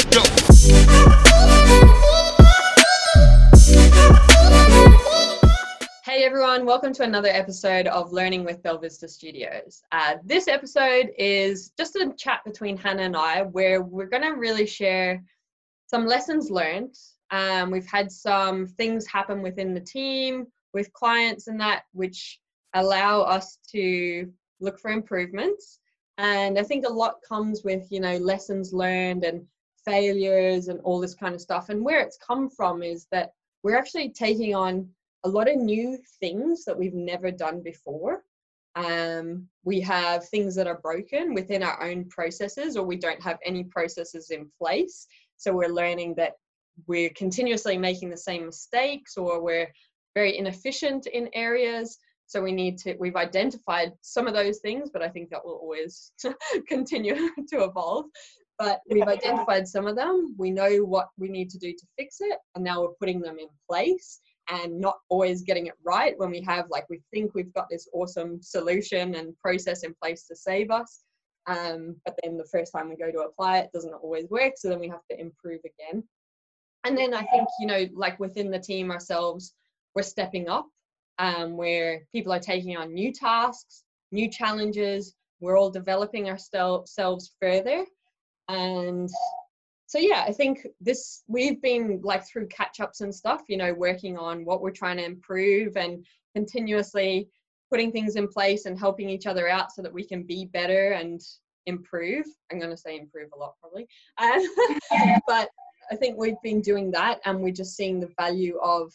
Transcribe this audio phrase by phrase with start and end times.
[0.00, 0.06] Hey
[6.24, 9.82] everyone, welcome to another episode of Learning with Belvista Studios.
[9.92, 14.30] Uh, this episode is just a chat between Hannah and I where we're going to
[14.30, 15.22] really share
[15.86, 16.94] some lessons learned.
[17.30, 22.40] Um, we've had some things happen within the team with clients and that which
[22.72, 25.78] allow us to look for improvements.
[26.16, 29.44] And I think a lot comes with, you know, lessons learned and
[29.84, 31.68] failures and all this kind of stuff.
[31.68, 34.88] And where it's come from is that we're actually taking on
[35.24, 38.22] a lot of new things that we've never done before.
[38.76, 43.38] Um, we have things that are broken within our own processes, or we don't have
[43.44, 45.06] any processes in place.
[45.36, 46.34] So we're learning that
[46.86, 49.70] we're continuously making the same mistakes, or we're
[50.14, 51.98] very inefficient in areas.
[52.26, 55.56] So we need to, we've identified some of those things, but I think that will
[55.56, 56.12] always
[56.68, 57.14] continue
[57.48, 58.06] to evolve.
[58.60, 60.34] But we've identified some of them.
[60.38, 63.38] We know what we need to do to fix it, and now we're putting them
[63.38, 67.54] in place and not always getting it right when we have like we think we've
[67.54, 71.00] got this awesome solution and process in place to save us
[71.46, 74.68] um, but then the first time we go to apply it doesn't always work so
[74.68, 76.02] then we have to improve again
[76.84, 79.54] and then i think you know like within the team ourselves
[79.94, 80.66] we're stepping up
[81.18, 87.84] um, where people are taking on new tasks new challenges we're all developing ourselves further
[88.50, 89.08] and
[89.86, 93.72] so yeah i think this we've been like through catch ups and stuff you know
[93.74, 97.28] working on what we're trying to improve and continuously
[97.70, 100.90] putting things in place and helping each other out so that we can be better
[100.92, 101.20] and
[101.66, 102.26] improve.
[102.50, 103.86] I'm going to say improve a lot probably.
[104.18, 105.48] Um, but
[105.90, 108.92] i think we've been doing that and we're just seeing the value of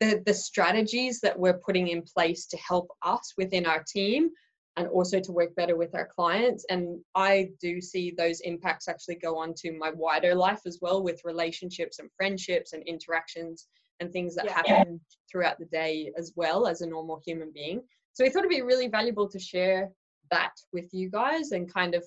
[0.00, 4.30] the, the strategies that we're putting in place to help us within our team
[4.76, 6.64] and also to work better with our clients.
[6.70, 11.02] And I do see those impacts actually go on to my wider life as well
[11.02, 13.66] with relationships and friendships and interactions
[13.98, 14.54] and things that yeah.
[14.54, 17.82] happen throughout the day as well as a normal human being.
[18.14, 19.90] So we thought it'd be really valuable to share
[20.30, 22.04] that with you guys and kind of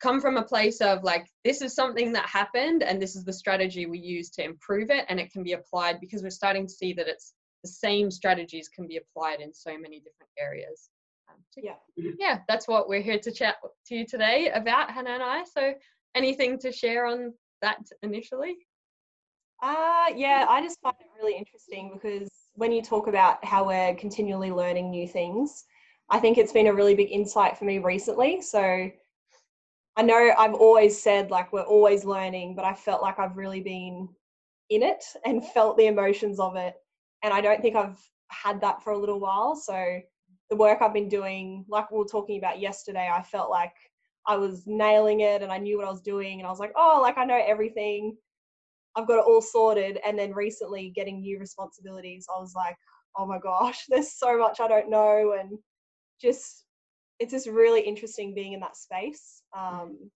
[0.00, 3.32] come from a place of like this is something that happened and this is the
[3.32, 6.72] strategy we use to improve it and it can be applied because we're starting to
[6.72, 10.88] see that it's the same strategies can be applied in so many different areas
[11.56, 11.74] yeah.
[12.18, 15.44] yeah that's what we're here to chat to you today about hannah and i.
[15.44, 15.74] So
[16.14, 17.32] anything to share on
[17.62, 18.56] that initially?
[19.62, 23.94] Uh yeah i just find it really interesting because when you talk about how we're
[23.94, 25.64] continually learning new things
[26.08, 28.40] i think it's been a really big insight for me recently.
[28.40, 28.90] So
[29.96, 33.60] i know i've always said like we're always learning but i felt like i've really
[33.60, 34.08] been
[34.70, 36.74] in it and felt the emotions of it.
[37.22, 37.98] And i don't think i've
[38.30, 39.54] had that for a little while.
[39.56, 40.00] So
[40.50, 43.72] the work I've been doing, like we were talking about yesterday, I felt like
[44.26, 46.72] I was nailing it and I knew what I was doing and I was like,
[46.76, 48.16] oh, like I know everything.
[48.96, 49.98] I've got it all sorted.
[50.04, 52.76] And then recently getting new responsibilities, I was like,
[53.16, 55.36] oh my gosh, there's so much I don't know.
[55.40, 55.56] And
[56.20, 56.64] just,
[57.20, 60.10] it's just really interesting being in that space um,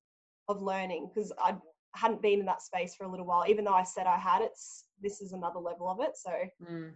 [0.49, 1.55] of learning because I
[1.95, 4.43] hadn't been in that space for a little while, even though I said I had.
[4.43, 6.17] It's this is another level of it.
[6.17, 6.31] So,
[6.69, 6.91] mm.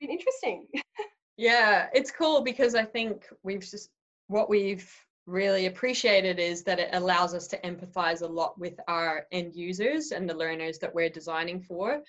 [0.00, 0.68] been interesting.
[1.36, 3.90] Yeah, it's cool because I think we've just
[4.28, 4.90] what we've
[5.26, 10.10] really appreciated is that it allows us to empathize a lot with our end users
[10.10, 12.00] and the learners that we're designing for.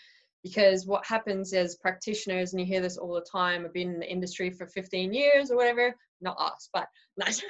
[0.44, 4.00] Because what happens as practitioners, and you hear this all the time, I've been in
[4.00, 7.42] the industry for 15 years or whatever, not us, but nice.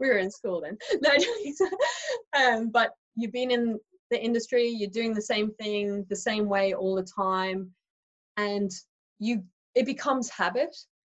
[0.00, 0.78] we were in school then.
[1.02, 1.10] No,
[2.40, 3.80] um, but you've been in
[4.10, 7.72] the industry, you're doing the same thing the same way all the time,
[8.36, 8.70] and
[9.18, 9.42] you
[9.74, 10.74] it becomes habit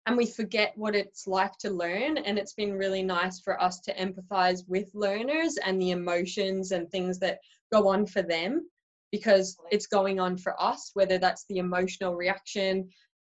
[0.06, 3.80] and we forget what it's like to learn and it's been really nice for us
[3.82, 7.40] to empathize with learners and the emotions and things that
[7.72, 8.70] go on for them
[9.12, 12.88] because it's going on for us whether that's the emotional reaction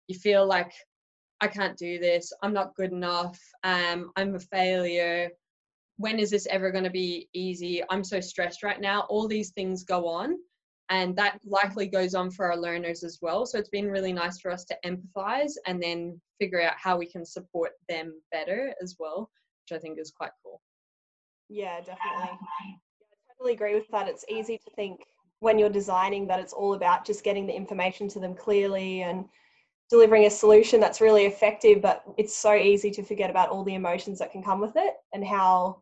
[0.08, 0.72] you feel like
[1.40, 5.30] i can't do this i'm not good enough um, i'm a failure
[5.98, 9.50] when is this ever going to be easy i'm so stressed right now all these
[9.50, 10.36] things go on
[10.88, 13.46] and that likely goes on for our learners as well.
[13.46, 17.06] So it's been really nice for us to empathize and then figure out how we
[17.06, 19.30] can support them better as well
[19.66, 20.60] which i think is quite cool.
[21.48, 21.98] Yeah definitely.
[22.10, 22.78] I
[23.38, 24.08] totally agree with that.
[24.08, 25.00] It's easy to think
[25.40, 29.26] when you're designing that it's all about just getting the information to them clearly and
[29.90, 33.74] delivering a solution that's really effective but it's so easy to forget about all the
[33.74, 35.80] emotions that can come with it and how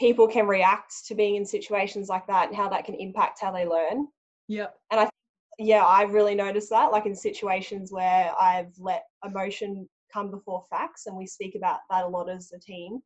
[0.00, 3.52] people can react to being in situations like that and how that can impact how
[3.52, 4.08] they learn.
[4.48, 4.68] Yeah.
[4.90, 5.08] And I
[5.58, 11.04] yeah, I've really noticed that like in situations where I've let emotion come before facts
[11.06, 13.00] and we speak about that a lot as a team.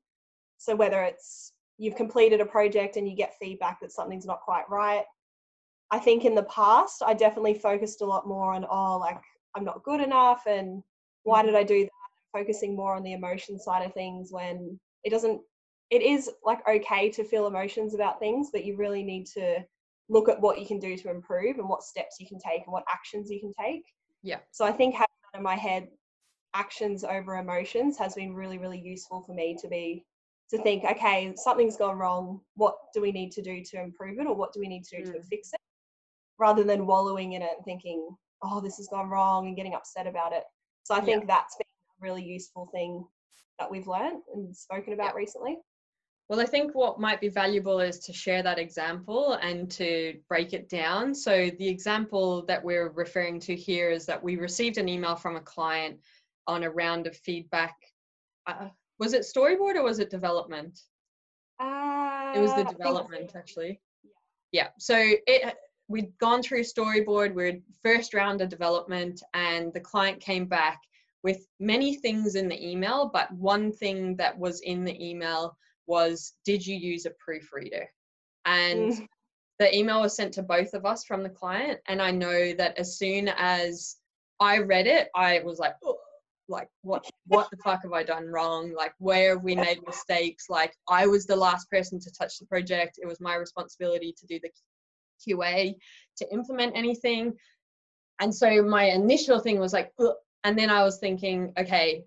[0.59, 4.71] So whether it's you've completed a project and you get feedback that something's not quite
[4.71, 5.05] right.
[5.91, 9.21] I think in the past, I definitely focused a lot more on, oh, like
[9.57, 10.83] I'm not good enough and
[11.25, 11.47] why Mm-hmm.
[11.47, 12.39] did I do that?
[12.41, 15.41] Focusing more on the emotion side of things when it doesn't,
[15.91, 19.65] it is like okay to feel emotions about things, but you really need to
[20.09, 22.73] look at what you can do to improve and what steps you can take and
[22.73, 23.85] what actions you can take.
[24.23, 24.39] Yeah.
[24.51, 25.89] So I think having that in my head,
[26.55, 30.05] actions over emotions has been really, really useful for me to be
[30.51, 32.41] to think, okay, something's gone wrong.
[32.55, 34.99] What do we need to do to improve it, or what do we need to
[34.99, 35.25] do to Mm.
[35.25, 35.61] fix it?
[36.39, 38.09] Rather than wallowing in it and thinking,
[38.43, 40.45] oh, this has gone wrong and getting upset about it.
[40.83, 41.05] So I Yeah.
[41.05, 43.09] think that's been a really useful thing
[43.59, 45.19] that we've learned and spoken about Yeah.
[45.19, 45.59] recently.
[46.35, 50.53] Well, I think what might be valuable is to share that example and to break
[50.53, 51.15] it down.
[51.15, 55.37] So, the example that we're referring to here is that we received an email from
[55.37, 56.01] a client
[56.49, 57.77] on a round of feedback.
[58.49, 60.81] Uh, was it storyboard or was it development?
[61.61, 63.81] Uh, It was the it's- development, actually.
[64.51, 64.71] Yeah.
[64.77, 70.47] So it we'd gone through storyboard, we're first round of development, and the client came
[70.47, 70.81] back
[71.23, 76.35] with many things in the email, but one thing that was in the email was,
[76.45, 77.89] "Did you use a proofreader?"
[78.45, 79.09] And Mm.
[79.59, 82.77] the email was sent to both of us from the client, and I know that
[82.79, 83.97] as soon as
[84.41, 85.97] I read it, I was like, "Ugh,"
[86.49, 88.73] like what what the fuck have I done wrong?
[88.75, 90.51] Like where have we made mistakes?
[90.51, 92.99] Like I was the last person to touch the project.
[93.03, 94.51] It was my responsibility to do the
[95.27, 95.75] QA
[96.17, 97.33] to implement anything.
[98.21, 100.15] And so my initial thing was like, Ugh.
[100.45, 102.05] and then I was thinking, okay,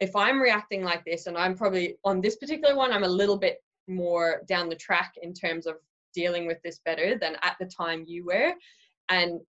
[0.00, 3.38] if I'm reacting like this, and I'm probably on this particular one, I'm a little
[3.38, 5.76] bit more down the track in terms of
[6.14, 8.52] dealing with this better than at the time you were.
[9.08, 9.40] And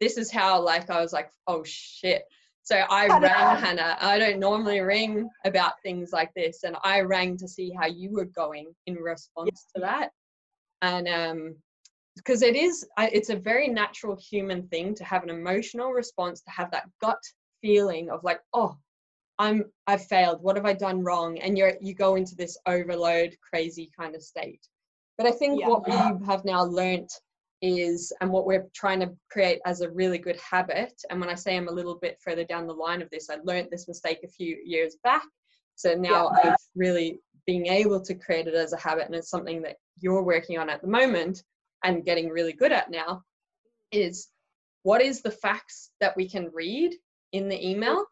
[0.00, 2.24] this is how like I was like, oh shit.
[2.64, 3.26] So I Hannah.
[3.26, 3.96] rang Hannah.
[4.00, 8.12] I don't normally ring about things like this, and I rang to see how you
[8.12, 10.10] were going in response to that.
[10.80, 11.56] And um,
[12.16, 16.50] because it is, it's a very natural human thing to have an emotional response, to
[16.50, 17.20] have that gut
[17.62, 18.76] feeling of like, oh,
[19.38, 20.42] I'm I've failed.
[20.42, 21.38] What have I done wrong?
[21.38, 24.60] And you're you go into this overload, crazy kind of state.
[25.18, 25.68] But I think Yeah.
[25.68, 25.92] what we
[26.26, 27.12] have now learnt
[27.60, 31.00] is, and what we're trying to create as a really good habit.
[31.10, 33.36] And when I say I'm a little bit further down the line of this, I
[33.44, 35.22] learnt this mistake a few years back.
[35.76, 39.62] So now I've really being able to create it as a habit, and it's something
[39.62, 41.44] that you're working on at the moment
[41.84, 43.22] and getting really good at now.
[43.92, 44.28] Is
[44.82, 46.94] what is the facts that we can read
[47.32, 48.04] in the email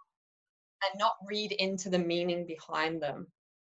[0.82, 3.26] and not read into the meaning behind them.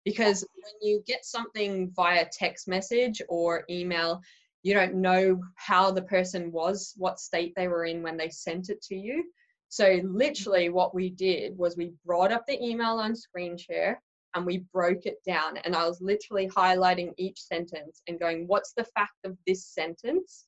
[0.05, 4.23] Because when you get something via text message or email,
[4.63, 8.71] you don't know how the person was, what state they were in when they sent
[8.71, 9.25] it to you.
[9.69, 10.17] So, mm-hmm.
[10.17, 14.03] literally, what we did was we brought up the email on screen share
[14.35, 15.57] and we broke it down.
[15.59, 20.47] And I was literally highlighting each sentence and going, What's the fact of this sentence?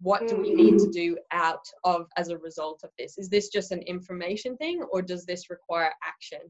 [0.00, 0.92] What do we need to mm.
[0.92, 3.18] do out of as a result of this?
[3.18, 6.40] Is this just an information thing or does this require action?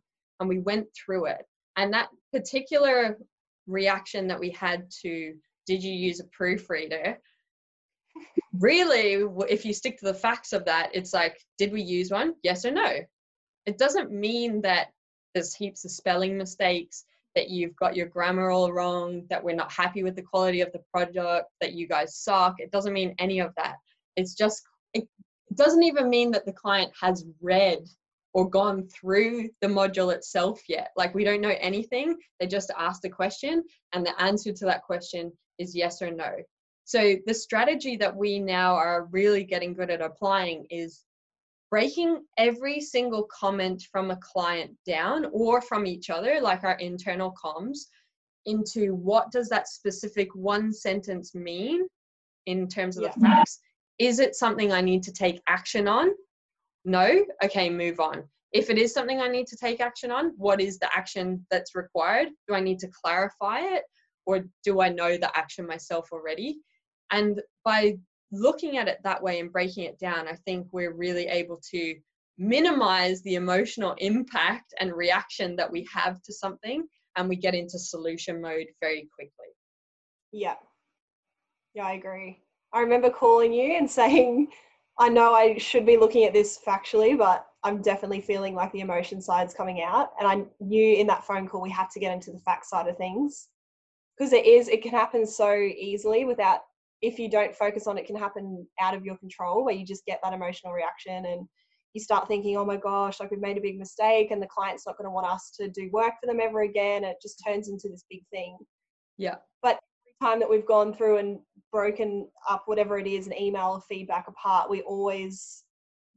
[0.41, 1.45] And we went through it.
[1.77, 3.19] And that particular
[3.67, 5.35] reaction that we had to
[5.67, 7.19] did you use a proofreader?
[8.59, 12.35] Really if you stick to the facts of that it's like did we use one?
[12.43, 12.99] Yes or no.
[13.67, 14.89] It doesn't mean that
[15.35, 17.05] there's heaps of spelling mistakes
[17.39, 20.73] that you've got your grammar all wrong, that we're not happy with the quality of
[20.73, 22.57] the product, that you guys suck.
[22.59, 23.77] It doesn't mean any of that.
[24.17, 24.61] It's just,
[24.93, 25.07] it
[25.55, 27.79] doesn't even mean that the client has read
[28.35, 30.91] or gone through the module itself yet.
[30.97, 32.17] Like we don't know anything.
[32.41, 36.33] They just asked a question, and the answer to that question is yes or no.
[36.87, 41.05] So the strategy that we now are really getting good at applying is
[41.71, 47.35] breaking every single comment from a client down or from each other, like our internal
[47.43, 47.79] comms,
[48.47, 51.87] into what does that specific one sentence mean
[52.47, 53.61] in terms of the facts?
[53.99, 56.11] Is it something I need to take action on?
[56.85, 57.25] No?
[57.45, 58.25] Okay, move on.
[58.53, 61.75] If it is something I need to take action on, what is the action that's
[61.75, 62.29] required?
[62.47, 63.83] Do I need to clarify it
[64.25, 66.61] or do I know the action myself already?
[67.11, 67.99] And by
[68.31, 71.95] looking at it that way and breaking it down, I think we're really able to
[72.39, 76.85] minimize the emotional impact and reaction that we have to something
[77.17, 79.49] and we get into solution mode very quickly.
[80.33, 80.55] Yeah.
[81.75, 82.41] Yeah, I agree.
[82.73, 84.49] I remember calling you and saying,
[84.99, 88.81] I know I should be looking at this factually, but I'm definitely feeling like the
[88.81, 90.11] emotion side's coming out.
[90.19, 92.89] And I knew in that phone call we had to get into the fact side
[92.89, 93.49] of things.
[94.17, 96.63] Because it is, it can happen so easily without,
[97.03, 100.05] if you don't focus on it, can happen out of your control where you just
[100.07, 101.47] get that emotional reaction and
[101.95, 104.87] you start thinking, oh my gosh, like we've made a big mistake and the client's
[104.87, 107.05] not going to want us to do work for them ever again.
[107.05, 108.57] It just turns into this big thing.
[109.17, 109.37] Yeah.
[109.63, 111.39] but every time that we've gone through and
[111.73, 115.65] broken up whatever it is an email or feedback apart we always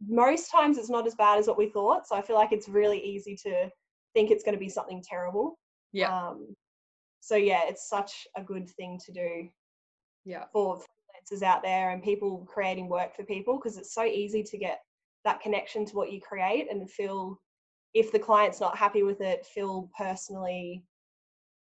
[0.08, 2.70] most times it's not as bad as what we thought so i feel like it's
[2.70, 3.68] really easy to
[4.14, 5.58] think it's going to be something terrible
[5.94, 6.16] Yeah.
[6.16, 6.56] um,
[7.22, 9.50] so yeah it's such a good thing to do
[10.25, 10.46] Yeah.
[10.54, 14.58] for freelancers out there and people creating work for people because it's so easy to
[14.58, 14.82] get
[15.25, 17.40] that connection to what you create and feel
[17.94, 20.84] if the client's not happy with it feel personally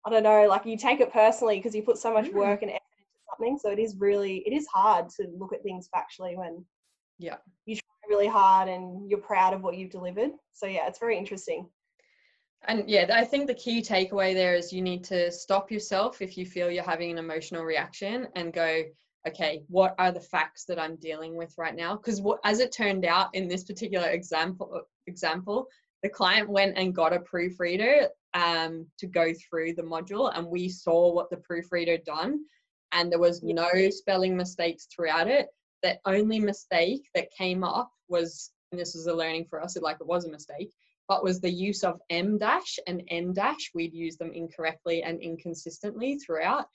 [0.07, 2.35] i don't know like you take it personally because you put so much Mm.
[2.35, 5.62] work and effort into something so it is really it is hard to look at
[5.62, 6.64] things factually when
[7.19, 7.38] Yeah.
[7.66, 11.16] you try really hard and you're proud of what you've delivered so yeah it's very
[11.16, 11.69] interesting
[12.69, 16.37] And yeah, I think the key takeaway there is you need to stop yourself if
[16.37, 18.83] you feel you're having an emotional reaction and go,
[19.26, 21.97] okay, what are the facts that I'm dealing with right now?
[21.97, 25.67] Because as it turned out in this particular example, example,
[26.02, 30.69] the client went and got a proofreader um, to go through the module, and we
[30.69, 32.40] saw what the proofreader done,
[32.93, 35.49] and there was no spelling mistakes throughout it.
[35.83, 39.99] The only mistake that came up was, and this was a learning for us, like
[40.00, 40.73] it was a mistake,
[41.11, 43.73] but was the use of M dash and N dash.
[43.75, 46.67] We'd use them incorrectly and inconsistently throughout.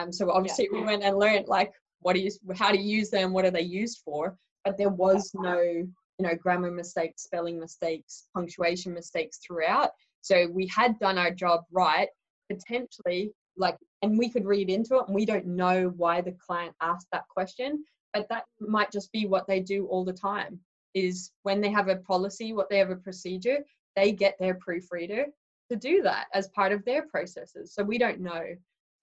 [0.00, 1.70] Um, so obviously we went and learned like
[2.00, 5.30] what do you, how to use them, what are they used for, but there was
[5.32, 5.86] no, you
[6.18, 9.90] know, grammar mistakes, spelling mistakes, punctuation mistakes throughout.
[10.22, 12.08] So we had done our job right,
[12.50, 16.74] potentially like, and we could read into it and we don't know why the client
[16.80, 20.58] asked that question, but that might just be what they do all the time
[20.94, 23.58] is when they have a policy, what they have a procedure,
[23.96, 25.26] they get their proofreader
[25.70, 27.74] to do that as part of their processes.
[27.74, 28.42] So we don't know.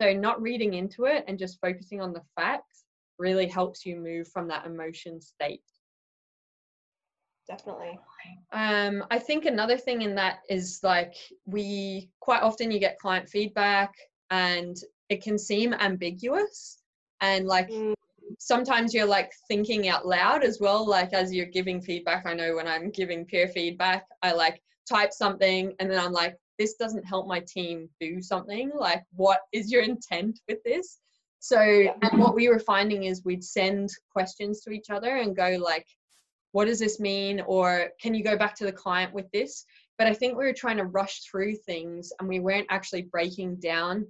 [0.02, 2.86] So not reading into it and just focusing on the facts
[3.20, 5.64] really helps you move from that emotion state.
[7.48, 8.00] definitely
[8.54, 13.30] Um, I think another thing in that is like we quite often you get client
[13.30, 13.94] feedback
[14.30, 14.78] and
[15.10, 16.82] it can seem ambiguous
[17.22, 17.94] and like Mm.
[18.40, 22.56] sometimes you're like thinking out loud as well like as you're giving feedback i know
[22.56, 27.04] when i'm giving peer feedback i like type something and then i'm like this doesn't
[27.04, 28.72] help my team do something.
[28.78, 31.00] Like what is your intent with this?
[31.40, 35.58] So and what we were finding is we'd send questions to each other and go
[35.60, 35.88] like
[36.52, 37.42] what does this mean?
[37.48, 39.66] or can you go back to the client with this?
[39.98, 43.56] But i think we were trying to rush through things and we weren't actually breaking
[43.56, 44.06] down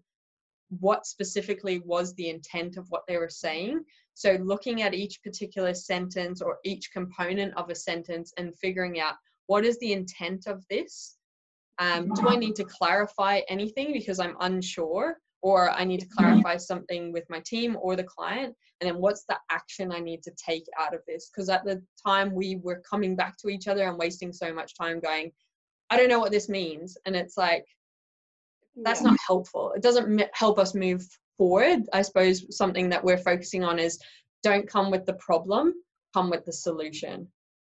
[0.79, 3.83] what specifically was the intent of what they were saying.
[4.13, 9.15] So looking at each particular sentence or each component of a sentence and figuring out
[9.51, 11.17] what is the intent of this?
[11.77, 15.17] Um, do i need to clarify anything because i'm unsure?
[15.41, 18.55] Or i need to clarify something with my team or the client?
[18.79, 21.29] And then what's the action i need to take out of this?
[21.29, 24.71] Because at the time we were coming back to each other and wasting so much
[24.81, 25.33] time going
[25.89, 26.97] i don't know what this means.
[27.05, 27.65] And it's like
[28.85, 29.09] that's Yeah.
[29.09, 29.73] not helpful.
[29.75, 31.01] It doesn't m- help us move
[31.37, 31.79] forward.
[31.91, 33.99] I suppose something that we're focusing on is
[34.43, 35.73] don't come with the problem
[36.13, 37.17] come with the solution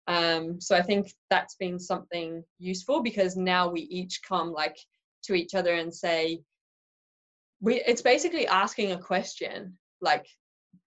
[0.06, 4.76] um, so i think that's been something useful because now we each come like
[5.23, 6.40] to each other and say
[7.61, 10.26] we it's basically asking a question like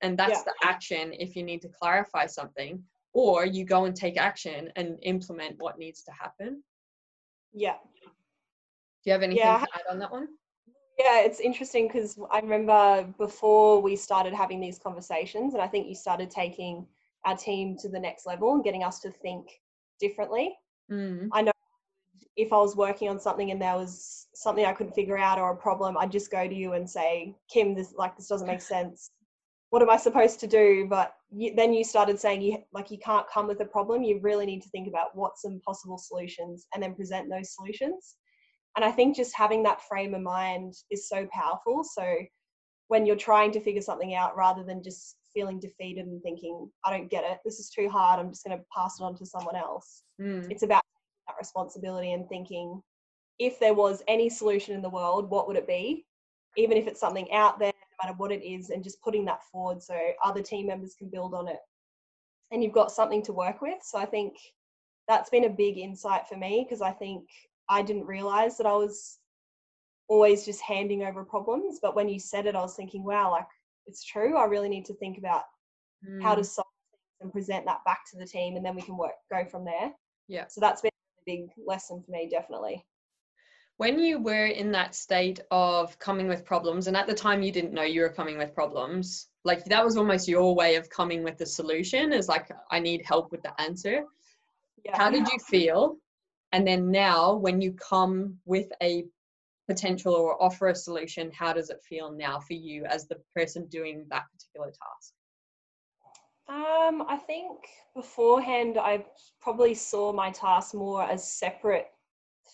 [0.02, 0.44] and that's Yeah.
[0.46, 2.84] the action if you need to clarify something
[3.14, 6.64] or you go and take action and implement what needs to happen.
[7.52, 7.78] Yeah.
[8.04, 8.10] Do
[9.06, 10.28] you have anything Yeah, to add on that one?
[11.00, 15.88] Yeah, it's interesting because I remember before we started having these conversations, and I think
[15.88, 16.86] you started taking
[17.26, 19.48] our team to the next level and getting us to think
[20.00, 20.56] differently.
[20.92, 21.28] mm.
[21.32, 21.52] I know
[22.36, 25.52] if I was working on something and there was something I couldn't figure out or
[25.52, 28.62] a problem, I'd just go to you and say, "Kim, this like this doesn't make
[28.62, 29.10] sense.
[29.72, 33.00] What am I supposed to do?" But you, then you started saying you like you
[33.00, 34.04] can't come with a problem.
[34.04, 38.18] You really need to think about what some possible solutions and then present those solutions.
[38.76, 41.84] And I think just having that frame of mind is so powerful.
[41.84, 42.18] So
[42.90, 46.90] when you're trying to figure something out, rather than just feeling defeated and thinking, I
[46.90, 49.26] don't get it, this is too hard, I'm just going to pass it on to
[49.26, 50.02] someone else.
[50.20, 50.50] Mm.
[50.50, 50.84] It's about
[51.28, 52.82] that responsibility and thinking,
[53.38, 56.06] if there was any solution in the world, what would it be?
[56.56, 59.44] Even if it's something out there, no matter what it is, and just putting that
[59.52, 61.60] forward so other team members can build on it.
[62.50, 63.78] And you've got something to work with.
[63.84, 64.34] So I think
[65.08, 67.26] that's been a big insight for me because I think
[67.70, 69.20] I didn't realize that I was
[70.08, 71.80] always just handing over problems.
[71.80, 73.46] But when you said it, I was thinking, wow, like
[73.88, 74.38] it's true.
[74.38, 75.44] I really need to think about
[76.22, 76.46] how to Mm.
[76.46, 79.46] solve things and present that back to the team, and then we can work go
[79.46, 79.94] from there.
[80.28, 80.48] Yeah.
[80.48, 82.86] So that's been a big lesson for me, definitely.
[83.80, 87.52] when you were in that state of coming with problems and at the time you
[87.52, 91.22] didn't know you were coming with problems like that was almost your way of coming
[91.24, 94.04] with the solution is like i need help with the answer
[94.84, 94.98] Yeah.
[94.98, 95.98] how did you feel
[96.54, 99.06] and then now when you come with a
[99.68, 103.68] potential or offer a solution, how does it feel now for you as the person
[103.68, 105.14] doing that particular task?
[106.50, 107.60] Um, I think
[107.94, 109.06] beforehand I
[109.42, 111.88] probably saw my task more as separate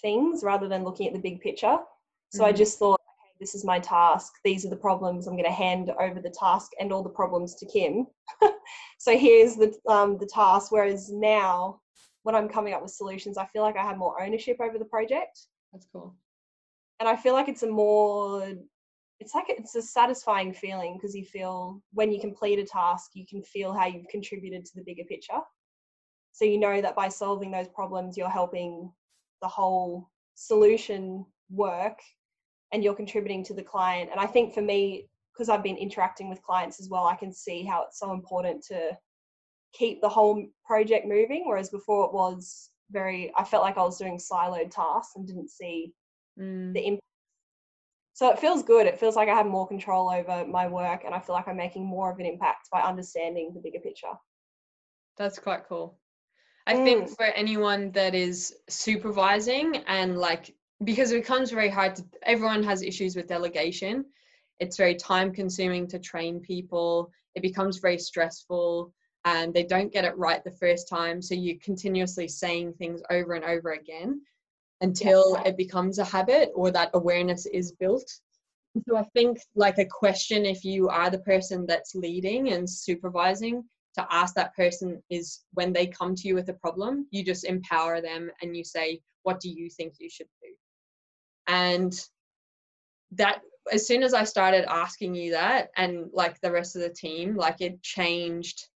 [0.02, 1.78] things rather than looking at the big picture.
[2.30, 2.50] So mm-hmm.
[2.50, 4.34] I just thought, okay, this is my task.
[4.44, 5.28] These are the problems.
[5.28, 8.08] I'm going to hand over the task and all the problems to Kim.
[8.98, 10.72] so here's the um, the task.
[10.72, 11.80] Whereas now,
[12.24, 14.86] when I'm coming up with solutions, I feel like I have more ownership over the
[14.86, 15.40] project.
[15.72, 16.16] That's cool.
[17.04, 18.48] And I feel like it's a more
[19.20, 23.26] it's like it's a satisfying feeling because you feel when you complete a task you
[23.30, 25.42] can feel how you've contributed to the bigger picture.
[26.32, 28.90] So you know that by solving those problems you're helping
[29.42, 32.00] the whole solution work
[32.72, 34.10] and you're contributing to the client.
[34.10, 37.34] And i think for me because i've been interacting with clients as well i can
[37.34, 38.98] see how it's so important to
[39.74, 43.98] keep the whole project moving whereas before it was very i felt like i was
[43.98, 45.92] doing siloed tasks and didn't see
[46.40, 46.74] mm.
[46.74, 47.04] the impact
[48.14, 51.14] so it feels good it feels like i have more control over my work and
[51.14, 54.14] i feel like i'm making more of an impact by understanding the bigger picture.
[55.18, 56.00] That's quite cool.
[56.66, 56.84] I mm.
[56.84, 62.64] think for anyone that is supervising and like because it becomes very hard to everyone
[62.64, 64.06] has issues with delegation.
[64.60, 67.12] It's very time consuming to train people.
[67.36, 68.94] It becomes very stressful
[69.26, 73.34] and they don't get it right the first time so you're continuously saying things over
[73.34, 74.22] and over again
[74.84, 78.08] until it becomes a habit or that awareness is built.
[78.88, 83.64] So I think like a question if you are the person that's leading and supervising
[83.96, 87.46] to ask that person is when they come to you with a problem, you just
[87.46, 90.50] empower them and you say, what do you think you should do?
[91.48, 91.94] And
[93.12, 96.90] that as soon as I started asking you that and like the rest of the
[96.90, 98.68] team, like it changed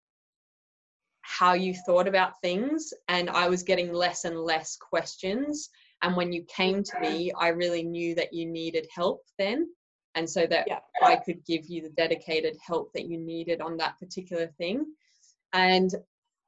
[1.23, 5.71] how you thought about things and I was getting less and less questions
[6.03, 9.69] and when you came to me, I really knew that you needed help then.
[10.15, 10.79] And so that yeah.
[11.03, 14.87] I could give you the dedicated help that you needed on that particular thing.
[15.53, 15.91] And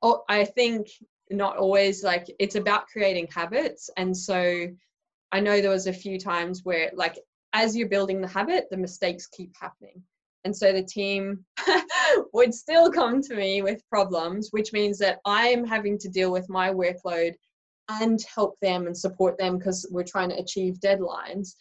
[0.03, 0.89] oh, I think
[1.31, 3.91] not always like it's about creating habits.
[3.97, 4.69] And so
[5.33, 7.19] I know there was a few times where, like,
[7.53, 10.03] as you're building the habit, the mistakes keep happening.
[10.45, 11.45] And so the team
[12.33, 16.49] would still come to me with problems, which means that I'm having to deal with
[16.49, 17.35] my workload
[17.89, 21.55] and help them and support them because we're trying to achieve deadlines.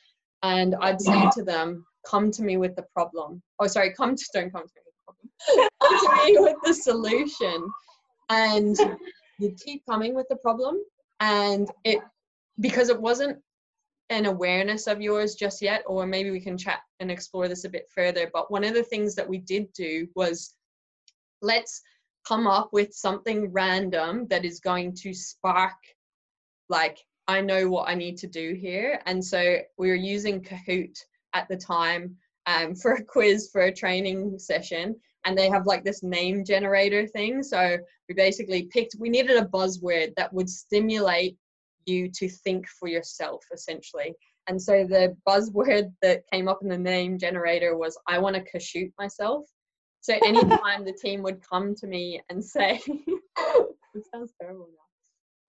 [0.43, 3.41] And I'd say to them, come to me with the problem.
[3.59, 5.69] Oh, sorry, come to, don't come to me with the problem.
[5.81, 7.69] come to me with the solution.
[8.29, 8.77] And
[9.39, 10.77] you keep coming with the problem.
[11.19, 11.99] And it,
[12.59, 13.39] because it wasn't
[14.09, 17.69] an awareness of yours just yet, or maybe we can chat and explore this a
[17.69, 18.29] bit further.
[18.33, 20.53] But one of the things that we did do was
[21.41, 21.81] let's
[22.27, 25.75] come up with something random that is going to spark
[26.69, 29.01] like I know what I need to do here.
[29.05, 30.97] And so we were using Kahoot
[31.33, 34.95] at the time um, for a quiz for a training session.
[35.25, 37.43] And they have like this name generator thing.
[37.43, 37.77] So
[38.07, 41.37] we basically picked, we needed a buzzword that would stimulate
[41.85, 44.15] you to think for yourself, essentially.
[44.47, 48.43] And so the buzzword that came up in the name generator was, I want to
[48.43, 49.43] Kahoot myself.
[49.99, 54.86] So anytime the team would come to me and say, it sounds terrible now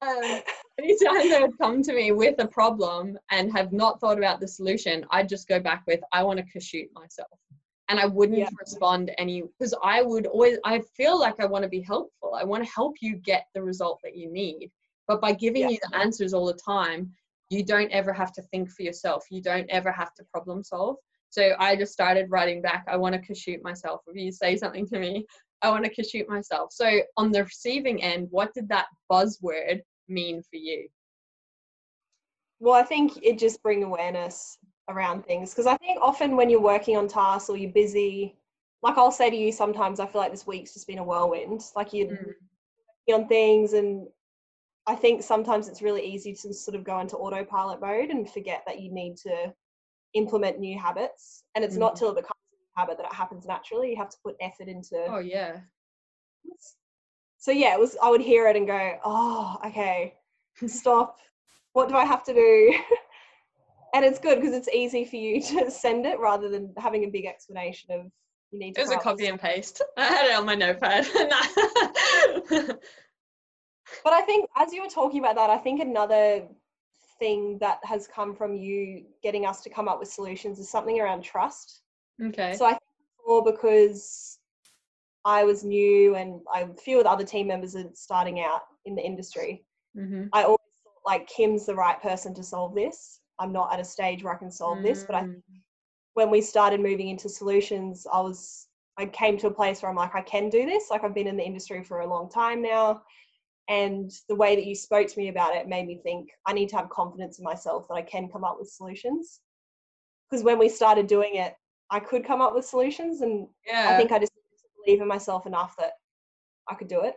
[0.03, 0.41] um,
[0.79, 4.49] anytime they would come to me with a problem and have not thought about the
[4.49, 7.31] solution, I'd just go back with, I want to shoot myself.
[7.91, 8.51] And I wouldn't yeah.
[8.61, 12.35] respond any because I would always I feel like I want to be helpful.
[12.39, 14.71] I want to help you get the result that you need.
[15.07, 15.69] But by giving yeah.
[15.71, 17.11] you the answers all the time,
[17.49, 19.25] you don't ever have to think for yourself.
[19.31, 20.97] You don't ever have to problem solve.
[21.31, 24.03] So I just started writing back, I want to shoot myself.
[24.07, 25.27] If you say something to me,
[25.63, 26.73] I want to shoot myself.
[26.73, 30.89] So on the receiving end, what did that buzzword mean for you?
[32.61, 36.61] Well, I think it just bring awareness around things because I think often when you're
[36.61, 38.37] working on tasks or you're busy,
[38.83, 41.63] like I'll say to you sometimes, I feel like this week's just been a whirlwind.
[41.77, 43.15] Like you're mm.
[43.15, 44.07] on things, and
[44.87, 48.63] I think sometimes it's really easy to sort of go into autopilot mode and forget
[48.67, 49.53] that you need to
[50.15, 51.45] implement new habits.
[51.55, 51.81] And it's mm.
[51.81, 52.35] not till it becomes
[52.79, 53.91] habit that it happens naturally.
[53.91, 54.97] You have to put effort into.
[55.07, 55.61] Oh yeah
[57.39, 57.97] so yeah, it was.
[58.03, 60.15] I would hear it and go, "Oh, okay,
[60.67, 61.19] stop.
[61.73, 62.75] what do I have to do?"
[63.95, 67.09] and it's good because it's easy for you to send it rather than having a
[67.09, 68.07] big explanation of
[68.51, 68.81] you need to.
[68.81, 69.83] It was a copy and paste.
[69.97, 71.07] I had it on my notepad.
[74.05, 76.49] but I think as you were talking about that, I think another
[77.21, 81.01] thing that has come from you getting us to come up with solutions is something
[81.01, 81.83] around trust.
[82.23, 82.55] Okay.
[82.57, 82.83] So I think
[83.27, 84.39] more because
[85.25, 88.63] I was new and I, a few of the other team members are starting out
[88.85, 89.65] in the industry.
[89.97, 90.27] Mm-hmm.
[90.33, 93.21] I always thought like Kim's the right person to solve this.
[93.39, 95.05] I'm not at a stage where I can solve this.
[95.05, 95.43] But I Mm.
[96.15, 99.97] when we started moving into solutions, I was I came to a place where I'm
[99.97, 100.91] like, I can do this.
[100.91, 103.03] Like I've been in the industry for a long time now.
[103.69, 106.71] And the way that you spoke to me about it made me think I need
[106.71, 109.41] to have confidence in myself that I can come up with solutions.
[110.29, 111.55] Because when we started doing it,
[111.91, 113.21] I could come up with solutions.
[113.23, 114.33] And yeah I think I just
[114.85, 115.93] believe in myself enough that
[116.69, 117.17] I could do it.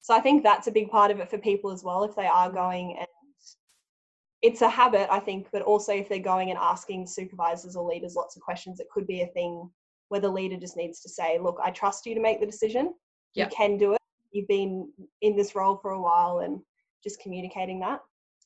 [0.00, 2.26] So I think that's a big part of it for people as well if they
[2.26, 3.06] are going and
[4.40, 8.14] it's a habit, I think, but also if they're going and asking supervisors or leaders
[8.14, 9.68] lots of questions, it could be a thing
[10.08, 12.94] where the leader just needs to say, Look, I trust you to make the decision.
[13.34, 13.44] Yeah.
[13.44, 14.00] You can do it.
[14.30, 16.60] You've been in this role for a while and
[17.02, 18.00] just communicating that.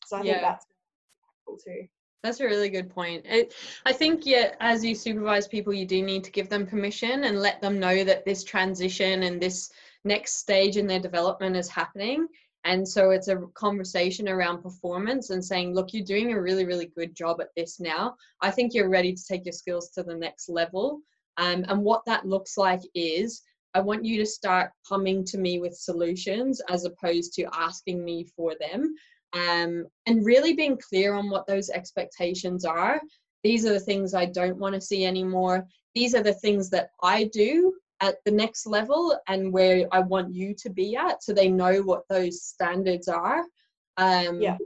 [0.07, 0.33] So I Yeah.
[0.33, 0.67] think that's
[1.47, 1.87] cool too.
[2.23, 3.27] That's a really good point.
[3.27, 3.53] It,
[3.85, 7.41] I think, yeah, as you supervise people, you do need to give them permission and
[7.41, 9.71] let them know that this transition and this
[10.05, 12.29] next stage in their development is happening.
[12.65, 16.93] And so it's a conversation around performance and saying, look, you're doing a really, really
[16.97, 18.15] good job at this now.
[18.41, 21.01] I think you're ready to take your skills to the next level.
[21.39, 23.43] Um, and what that looks like is
[23.75, 28.27] I want you to start coming to me with solutions as opposed to asking me
[28.37, 28.95] for them
[29.33, 33.01] um, and really being clear on what those expectations are.
[33.43, 35.67] These are the things I don't want to see anymore.
[35.95, 40.35] These are the things that I do at the next level and where I want
[40.35, 43.45] you to be at so they know what those standards are.
[43.97, 44.57] Um, Yeah.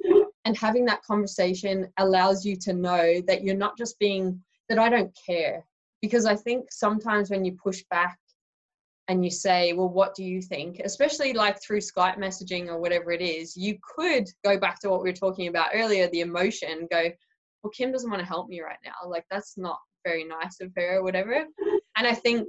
[0.44, 4.88] And having that conversation allows you to know that you're not just being, that I
[4.88, 5.64] don't care.
[6.00, 8.18] Because I think sometimes when you push back
[9.08, 10.80] and you say, well, what do you think?
[10.80, 15.02] Especially like through Skype messaging or whatever it is, you could go back to what
[15.02, 17.10] we were talking about earlier, the emotion, go,
[17.62, 19.08] well, Kim doesn't want to help me right now.
[19.08, 21.44] Like, that's not very nice of her or whatever.
[21.96, 22.48] And I think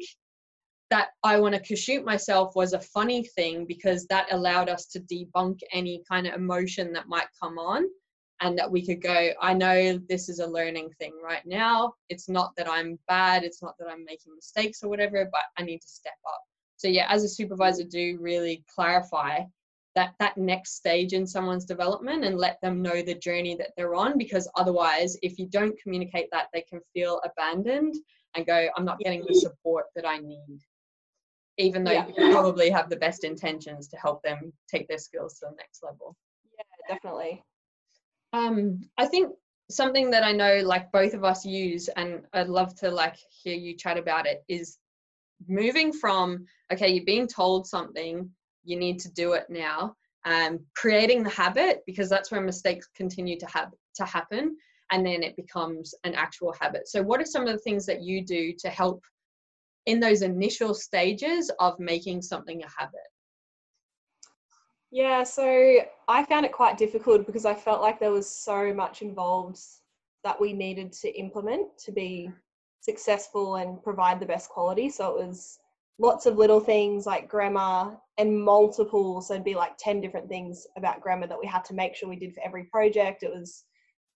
[0.89, 5.00] that I want to shoot myself was a funny thing because that allowed us to
[5.02, 7.86] debunk any kind of emotion that might come on
[8.41, 12.30] and that we could go i know this is a learning thing right now it's
[12.30, 15.80] not that i'm bad it's not that i'm making mistakes or whatever but i need
[15.80, 16.41] to step up
[16.77, 19.39] so yeah as a supervisor do really clarify
[19.95, 23.95] that that next stage in someone's development and let them know the journey that they're
[23.95, 27.95] on because otherwise if you don't communicate that they can feel abandoned
[28.35, 30.59] and go i'm not getting the support that i need
[31.57, 32.07] even though Yeah.
[32.07, 35.81] you probably have the best intentions to help them take their skills to the next
[35.83, 36.15] level
[36.55, 37.43] Yeah, definitely.
[38.33, 39.33] um i think
[39.69, 43.55] something that i know like both of us use and i'd love to like hear
[43.55, 44.77] you chat about it is
[45.47, 48.30] moving from okay you're being told something
[48.63, 49.93] you need to do it now
[50.26, 54.56] um creating the habit because that's where mistakes continue to have to happen
[54.91, 56.88] and then it becomes an actual habit.
[56.88, 59.04] So what are some of the things that you do to help
[59.86, 63.00] in those initial stages of making something a habit?
[64.91, 69.02] Yeah, so I found it quite difficult because I felt like there was so much
[69.02, 69.60] involved
[70.23, 72.32] that we needed to implement to be
[72.88, 74.89] successful and provide the best quality.
[74.89, 75.60] So it was
[76.00, 80.65] lots of little things like grammar and multiple, so it'd be like 10 different things
[80.78, 83.23] about grammar that we had to make sure we did for every project.
[83.23, 83.63] It was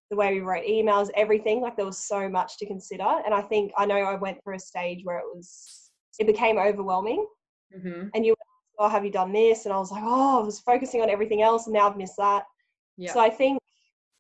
[0.10, 1.62] the way we wrote emails, everything.
[1.62, 3.22] Like there was so much to consider.
[3.26, 6.58] And I think I know I went through a stage where it was, it became
[6.58, 7.26] overwhelming
[7.76, 8.08] mm-hmm.
[8.14, 8.36] and you
[8.80, 11.42] oh have you done this and i was like oh i was focusing on everything
[11.42, 12.44] else and now i've missed that
[12.98, 13.60] yeah so i think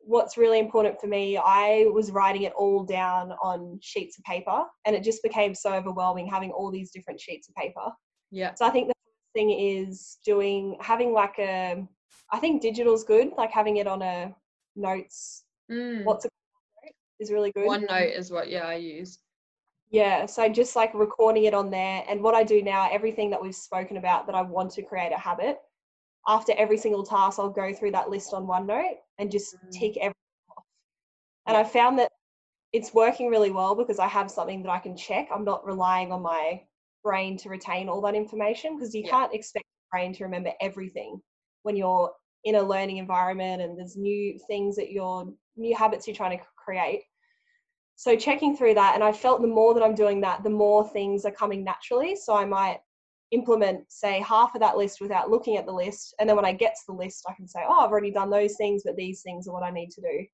[0.03, 4.63] what's really important for me i was writing it all down on sheets of paper
[4.85, 7.91] and it just became so overwhelming having all these different sheets of paper
[8.31, 11.85] yeah so i think the first thing is doing having like a
[12.31, 14.33] i think digital's good like having it on a
[14.75, 16.03] notes mm.
[16.03, 16.29] what's a
[16.83, 19.19] note is really good OneNote is what yeah i use
[19.91, 22.05] Yeah, so just like recording it on there.
[22.07, 25.11] And what I do now, everything that we've spoken about that I want to create
[25.11, 25.57] a habit,
[26.27, 29.71] after every single task, I'll go through that list on OneNote and just Mm.
[29.71, 30.15] tick everything
[30.57, 30.65] off.
[31.47, 32.11] And I found that
[32.73, 35.27] it's working really well because I have something that I can check.
[35.31, 36.65] I'm not relying on my
[37.03, 39.09] brain to retain all that information because you Yeah.
[39.09, 41.21] can't expect your brain to remember everything
[41.63, 46.15] when you're in a learning environment and there's new things that you're new habits you're
[46.15, 47.03] trying to create
[47.95, 50.87] so checking through that and i felt the more that i'm doing that the more
[50.89, 52.79] things are coming naturally so i might
[53.31, 56.51] implement say half of that list without looking at the list and then when i
[56.51, 59.21] get to the list i can say oh i've already done those things but these
[59.21, 60.25] things are what i need to do.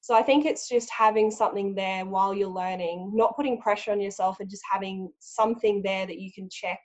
[0.00, 4.00] So i think it's just having something there while you're learning not putting pressure on
[4.00, 6.80] yourself and just having something there that you can check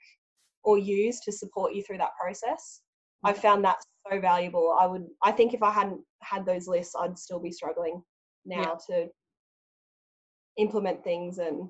[0.64, 2.82] or use to support you through that process.
[3.24, 3.78] I found that
[4.10, 4.76] so valuable.
[4.80, 8.02] I would i think if i hadn't had those lists i'd still be struggling
[8.44, 9.08] now to
[10.56, 11.68] implement things and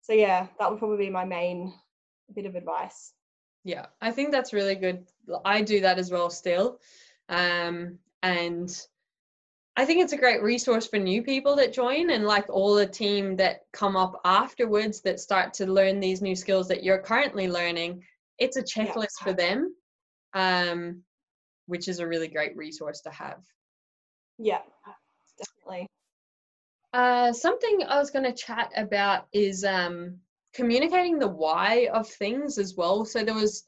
[0.00, 1.72] so yeah that would probably be my main
[2.34, 3.12] bit of advice
[3.64, 5.06] Yeah, I think that's really good.
[5.44, 6.80] I do that as well still.
[7.28, 8.70] Um, and
[9.76, 12.86] I think it's a great resource for new people that join and like all the
[12.86, 17.48] team that come up afterwards that start to learn these new skills that you're currently
[17.48, 18.02] learning.
[18.38, 19.24] It's a checklist yeah.
[19.24, 19.74] for them,
[20.34, 21.02] um,
[21.66, 23.42] which is a really great resource to have.
[24.38, 24.60] Yeah,
[25.38, 25.86] definitely.
[26.92, 30.18] Uh, something I was going to chat about is um,
[30.54, 33.04] communicating the why of things as well.
[33.04, 33.64] So there was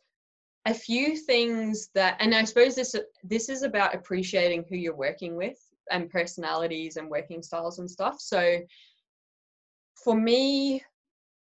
[0.66, 5.36] a few things that, and I suppose this this is about appreciating who you're working
[5.36, 5.58] with
[5.90, 8.16] and personalities and working styles and stuff.
[8.20, 8.58] So
[10.02, 10.82] for me,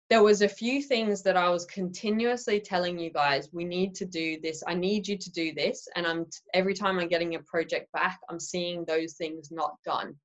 [0.10, 4.06] there was a few things that I was continuously telling you guys, we need to
[4.06, 4.64] do this.
[4.68, 5.88] I need you to do this.
[5.96, 10.16] And I'm every time I'm getting a project back, I'm seeing those things not done.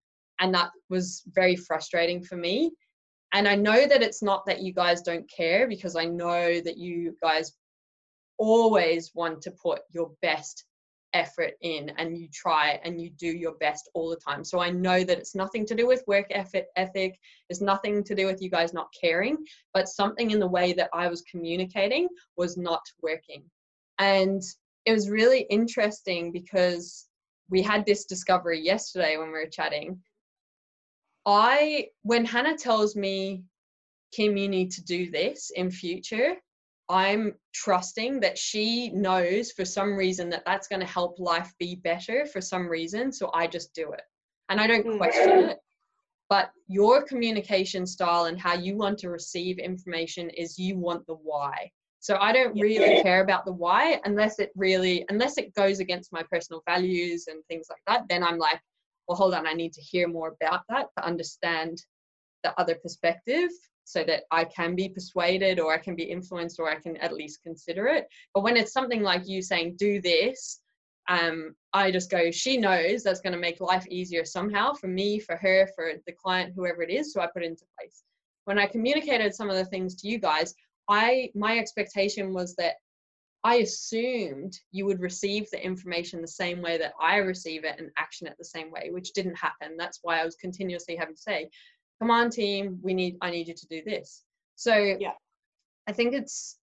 [0.40, 2.73] And that was very frustrating for me.
[3.33, 6.79] And I know that it's not that you guys don't care because I know that
[6.79, 7.53] you guys
[8.38, 10.64] always want to put your best
[11.14, 14.45] effort in and you try and you do your best all the time.
[14.45, 18.14] So I know that it's nothing to do with work effort ethic, it's nothing to
[18.14, 19.38] do with you guys not caring,
[19.73, 23.43] but something in the way that I was communicating was not working.
[23.99, 24.43] And
[24.85, 27.07] it was really interesting because
[27.51, 29.99] we had this discovery yesterday when we were chatting.
[31.29, 33.45] I when Hannah tells me
[34.12, 36.37] Kim you need to do this in future,
[36.88, 41.75] I'm trusting that she knows for some reason that that's going to help life be
[41.75, 43.12] better for some reason.
[43.12, 44.03] So I just do it
[44.49, 44.97] and I don't mm.
[44.97, 45.59] question it.
[46.31, 51.14] But your communication style and how you want to receive information is you want the
[51.14, 51.71] why.
[52.01, 56.12] So I don't really care about the why unless it really, unless it goes against
[56.12, 58.09] my personal values and things like that.
[58.09, 58.61] Then I'm like,
[59.09, 61.83] well, hold on, I need to hear more about that to understand
[62.44, 63.51] the other perspective
[63.85, 67.14] so that I can be persuaded or I can be influenced or I can at
[67.14, 68.07] least consider it.
[68.35, 70.61] But when it's something like you saying, do this,
[71.09, 75.18] um, I just go, she knows that's going to make life easier somehow for me,
[75.18, 77.14] for her, for the client, whoever it is.
[77.14, 78.03] So I put it into place.
[78.44, 80.55] When I communicated some of the things to you guys,
[80.90, 82.75] I my expectation was that
[83.44, 87.90] I assumed you would receive the information the same way that I receive it and
[87.96, 89.77] action it the same way, which didn't happen.
[89.77, 91.51] That's why I was continuously having to say,
[91.98, 94.22] come on team we need i need you to do this
[94.55, 95.12] so yeah
[95.87, 96.59] i think it's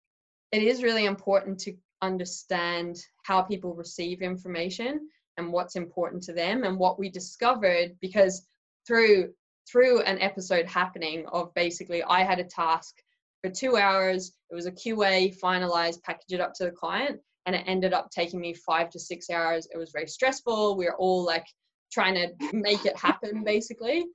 [0.53, 6.65] it is really important to understand how people receive information and what's important to them
[6.65, 8.47] and what we discovered because
[8.87, 9.33] through
[9.71, 12.95] through an episode happening of basically i had a task
[13.45, 17.55] for two hours it was a qa finalized package it up to the client and
[17.55, 20.97] it ended up taking me five to six hours it was very stressful we were
[20.97, 21.47] all like
[21.93, 24.07] trying to make it happen basically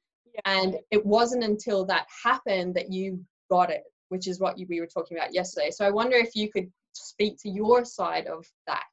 [0.45, 4.79] and it wasn't until that happened that you got it, which is what you, we
[4.79, 5.71] were talking about yesterday.
[5.71, 8.83] So I wonder if you could speak to your side of that.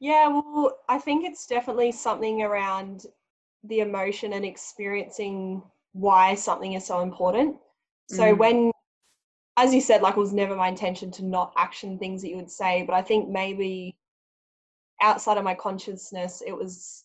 [0.00, 3.06] Yeah, well, I think it's definitely something around
[3.64, 5.62] the emotion and experiencing
[5.92, 7.56] why something is so important.
[8.08, 8.38] So mm.
[8.38, 8.72] when
[9.58, 12.36] as you said, like it was never my intention to not action things that you
[12.36, 13.98] would say, but I think maybe
[15.02, 17.04] outside of my consciousness, it was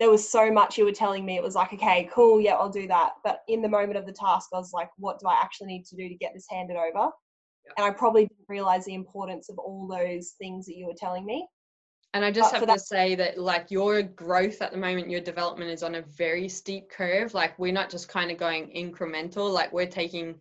[0.00, 1.36] there was so much you were telling me.
[1.36, 3.14] It was like, okay, cool, yeah, I'll do that.
[3.22, 5.84] But in the moment of the task, I was like, what do I actually need
[5.86, 7.10] to do to get this handed over?
[7.66, 7.72] Yeah.
[7.76, 11.26] And I probably didn't realize the importance of all those things that you were telling
[11.26, 11.46] me.
[12.14, 15.20] And I just but have to say that, like, your growth at the moment, your
[15.20, 17.34] development is on a very steep curve.
[17.34, 20.36] Like, we're not just kind of going incremental, like, we're taking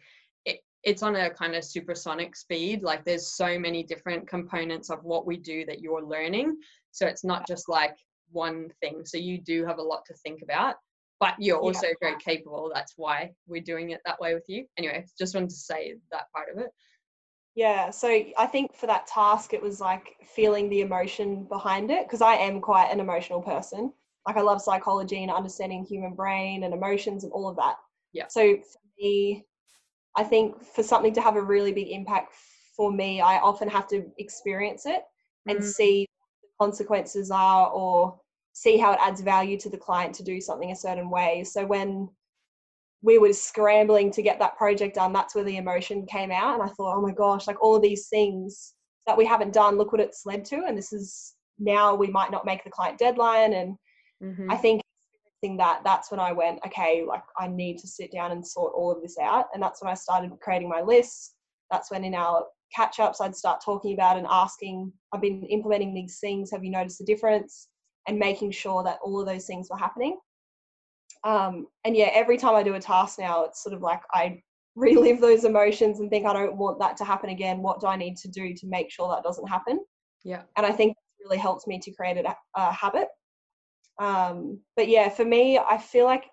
[0.45, 2.84] it, it's on a kind of supersonic speed.
[2.84, 6.58] Like, there's so many different components of what we do that you're learning.
[6.91, 7.97] So it's not just like,
[8.32, 9.06] one thing.
[9.06, 10.75] So you do have a lot to think about,
[11.19, 11.93] but you're also yeah.
[12.01, 12.71] very capable.
[12.73, 14.65] That's why we're doing it that way with you.
[14.77, 16.69] Anyway, just wanted to say that part of it.
[17.58, 22.06] Yeah, so I think for that task, it was like feeling the emotion behind it
[22.06, 23.91] because I am quite an emotional person.
[24.28, 27.78] Like I love psychology and understanding human brain and emotions and all of that.
[28.13, 28.28] Yeah.
[28.30, 29.43] So for me,
[30.15, 32.36] I think for something to have a really big impact
[32.76, 35.02] for me, I often have to experience it
[35.48, 35.63] and mm.
[35.63, 36.06] see
[36.43, 38.20] the consequences are or
[38.54, 41.43] see how it adds value to the client to do something a certain way.
[41.43, 42.08] So when
[43.01, 46.60] we were scrambling to get that project done, that's where the emotion came out.
[46.60, 48.73] And I thought, oh my gosh, like all of these things
[49.05, 50.63] that we haven't done, look what it's led to.
[50.67, 53.53] And this is now we might not make the client deadline.
[53.53, 53.75] And
[54.21, 54.51] mm-hmm.
[54.51, 54.81] I think
[55.38, 58.73] experiencing that, that's when I went, okay, like I need to sit down and sort
[58.75, 59.45] all of this out.
[59.53, 61.36] And that's when I started creating my lists.
[61.71, 65.93] That's when in our catch ups, I'd start talking about and asking, I've been implementing
[65.93, 66.51] these things.
[66.51, 67.69] Have you noticed the difference?
[68.07, 70.17] And making sure that all of those things were happening.
[71.27, 74.41] Um, and yeah, every time I do a task now, it's sort of like I
[74.75, 77.61] relive those emotions and think I don't want that to happen again.
[77.61, 79.79] What do I need to do to make sure that doesn't happen?
[80.23, 80.43] Yeah.
[80.55, 83.07] And I think it really helps me to create a, a habit.
[83.99, 86.25] Um, but yeah, for me, I feel like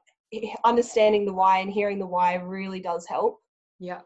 [0.65, 3.41] understanding the why and hearing the why really does help.
[3.81, 4.01] Yeah.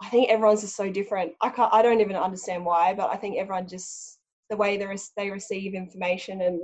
[0.00, 1.32] I think everyone's just so different.
[1.42, 4.96] I can't, I don't even understand why, but I think everyone just the way they
[5.16, 6.60] they receive information and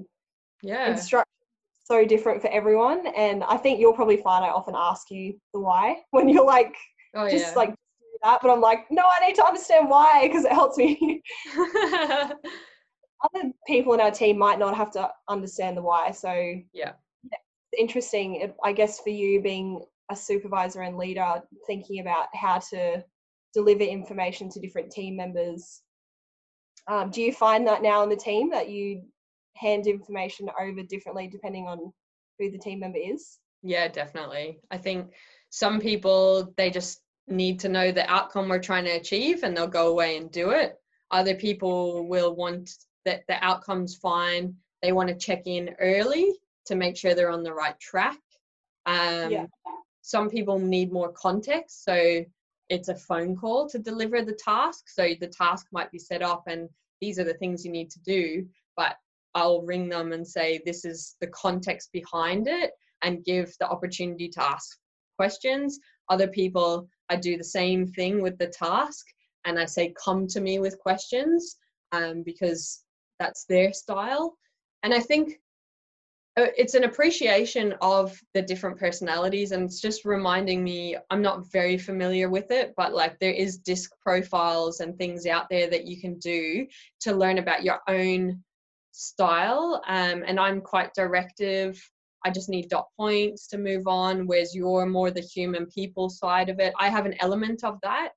[0.62, 1.33] yeah instruction
[1.84, 3.06] so different for everyone.
[3.16, 6.74] And I think you'll probably find I often ask you the why when you're like
[7.14, 7.54] oh, just yeah.
[7.54, 10.76] like do that, but I'm like, no, I need to understand why because it helps
[10.76, 11.22] me.
[13.34, 16.10] Other people in our team might not have to understand the why.
[16.10, 16.92] So yeah,
[17.78, 23.02] interesting, I guess, for you being a supervisor and leader, thinking about how to
[23.54, 25.82] deliver information to different team members.
[26.86, 29.02] Um, do you find that now in the team that you
[29.56, 31.92] hand information over differently depending on
[32.38, 33.38] who the team member is?
[33.62, 34.60] Yeah, definitely.
[34.70, 35.12] I think
[35.50, 39.66] some people they just need to know the outcome we're trying to achieve and they'll
[39.66, 40.74] go away and do it.
[41.10, 42.70] Other people will want
[43.04, 44.54] that the outcome's fine.
[44.82, 46.32] They want to check in early
[46.66, 48.18] to make sure they're on the right track.
[48.86, 49.46] Um, Yeah.
[50.02, 51.82] Some people need more context.
[51.84, 52.24] So
[52.68, 54.88] it's a phone call to deliver the task.
[54.88, 56.68] So the task might be set up and
[57.00, 58.96] these are the things you need to do, but
[59.34, 64.28] I'll ring them and say, this is the context behind it and give the opportunity
[64.30, 64.78] to ask
[65.16, 65.78] questions.
[66.08, 69.04] Other people, I do the same thing with the task
[69.44, 71.56] and I say, come to me with questions
[71.92, 72.84] um, because
[73.18, 74.36] that's their style.
[74.82, 75.38] And I think
[76.36, 81.50] uh, it's an appreciation of the different personalities and it's just reminding me i'm not
[81.52, 85.86] very familiar with it but like there is disc profiles and things out there that
[85.86, 86.66] you can do
[87.00, 88.42] to learn about your own
[88.94, 91.80] style um, and i'm quite directive.
[92.26, 96.48] I just need dot points to move on whereas you're more the human people side
[96.48, 96.72] of it.
[96.80, 98.10] I have an element of that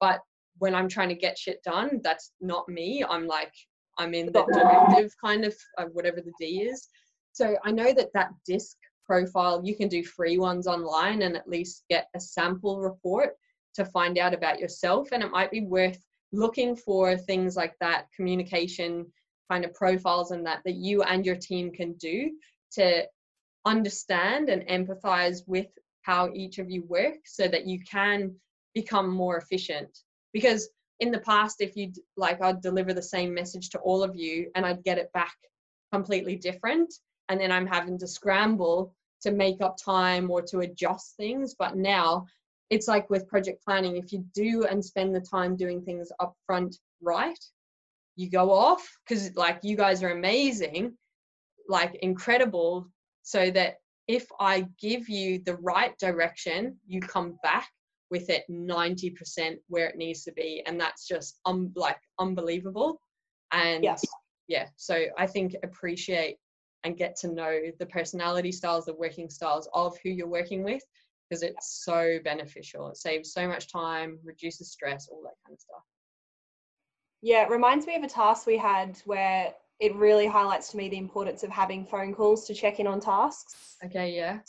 [0.00, 0.20] but
[0.58, 3.04] when i'm trying to get shit done that's not me.
[3.08, 3.52] I'm like
[3.98, 6.88] i'm in the directive kind of, of whatever the d is.
[7.32, 11.48] So I know that that disc profile, you can do free ones online and at
[11.48, 13.36] least get a sample report
[13.74, 15.08] to find out about yourself.
[15.12, 15.98] And it might be worth
[16.32, 19.06] looking for things like that, communication
[19.50, 22.30] kind of profiles and that, that you and your team can do
[22.72, 23.04] to
[23.64, 25.66] understand and empathize with
[26.02, 28.34] how each of you work so that you can
[28.74, 29.98] become more efficient.
[30.32, 30.68] Because
[31.00, 34.50] in the past, if you like, I'd deliver the same message to all of you
[34.54, 35.34] and I'd get it back
[35.92, 36.92] completely different
[37.28, 41.54] and then I'm having to scramble to make up time or to adjust things.
[41.58, 42.26] But now
[42.70, 46.34] it's like with project planning, if you do and spend the time doing things up
[46.46, 47.38] front right,
[48.16, 50.96] you go off because like you guys are amazing,
[51.68, 52.86] like incredible,
[53.22, 53.76] so that
[54.08, 57.68] if I give you the right direction, you come back
[58.10, 60.62] with it 90% where it needs to be.
[60.66, 63.00] And that's just um like unbelievable.
[63.52, 64.04] And Yes.
[64.48, 66.36] yeah, so I think appreciate
[66.84, 70.82] and get to know the personality styles, the working styles of who you're working with,
[71.28, 72.88] because it's so beneficial.
[72.88, 75.82] It saves so much time, reduces stress, all that kind of stuff.
[77.22, 80.88] Yeah, it reminds me of a task we had where it really highlights to me
[80.88, 83.76] the importance of having phone calls to check in on tasks.
[83.84, 84.40] Okay, yeah.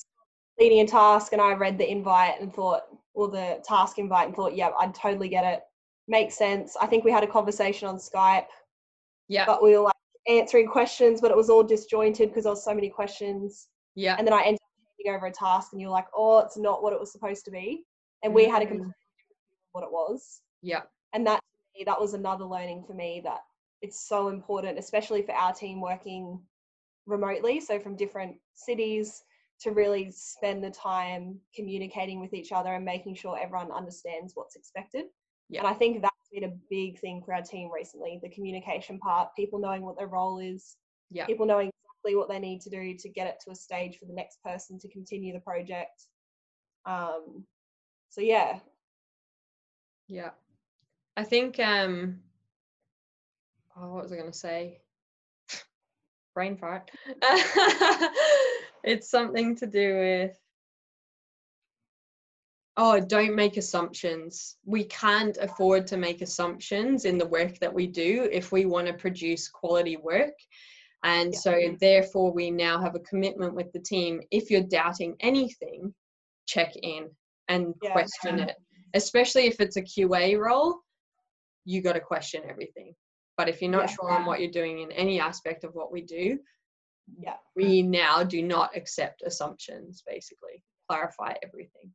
[0.59, 2.83] Leading a task, and I read the invite and thought,
[3.13, 5.61] or the task invite, and thought, yeah, I'd totally get it.
[6.07, 6.75] Makes sense.
[6.81, 8.47] I think we had a conversation on Skype,
[9.27, 9.45] Yeah.
[9.45, 9.93] but we were like
[10.27, 13.67] answering questions, but it was all disjointed because there was so many questions.
[13.95, 14.15] Yeah.
[14.17, 16.81] And then I ended up handing over a task, and you're like, oh, it's not
[16.81, 17.85] what it was supposed to be.
[18.23, 18.53] And we mm-hmm.
[18.53, 18.93] had a completely
[19.73, 20.41] what it was.
[20.61, 20.81] Yeah.
[21.13, 21.41] and that
[21.85, 23.39] that was another learning for me that
[23.81, 26.39] it's so important especially for our team working
[27.05, 29.23] remotely so from different cities
[29.59, 34.55] to really spend the time communicating with each other and making sure everyone understands what's
[34.55, 35.05] expected
[35.49, 35.59] Yeah.
[35.61, 39.29] and i think that's been a big thing for our team recently the communication part
[39.35, 40.77] people knowing what their role is
[41.11, 41.25] Yeah.
[41.25, 44.05] people knowing exactly what they need to do to get it to a stage for
[44.05, 46.07] the next person to continue the project
[46.85, 47.45] um
[48.09, 48.59] so yeah
[50.07, 50.31] Yeah.
[51.15, 52.19] I think um
[53.77, 54.79] oh what was I gonna say?
[56.33, 56.89] Brain fart.
[58.83, 60.39] it's something to do with
[62.77, 67.85] oh don't make assumptions we can't afford to make assumptions in the work that we
[67.85, 70.33] do if we want to produce quality work
[71.03, 71.39] and Yeah.
[71.39, 75.93] so therefore we now have a commitment with the team if you're doubting anything
[76.47, 77.09] check in
[77.47, 77.91] and Yeah.
[77.91, 78.55] question it
[78.95, 80.81] especially if it's a qa role
[81.65, 82.93] you got to question everything
[83.37, 83.95] but if you're not Yeah.
[83.95, 86.39] sure on what you're doing in any aspect of what we do
[87.17, 87.37] Yeah.
[87.55, 91.93] we now do not accept assumptions basically clarify everything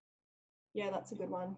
[0.75, 1.57] Yeah, that's a good one.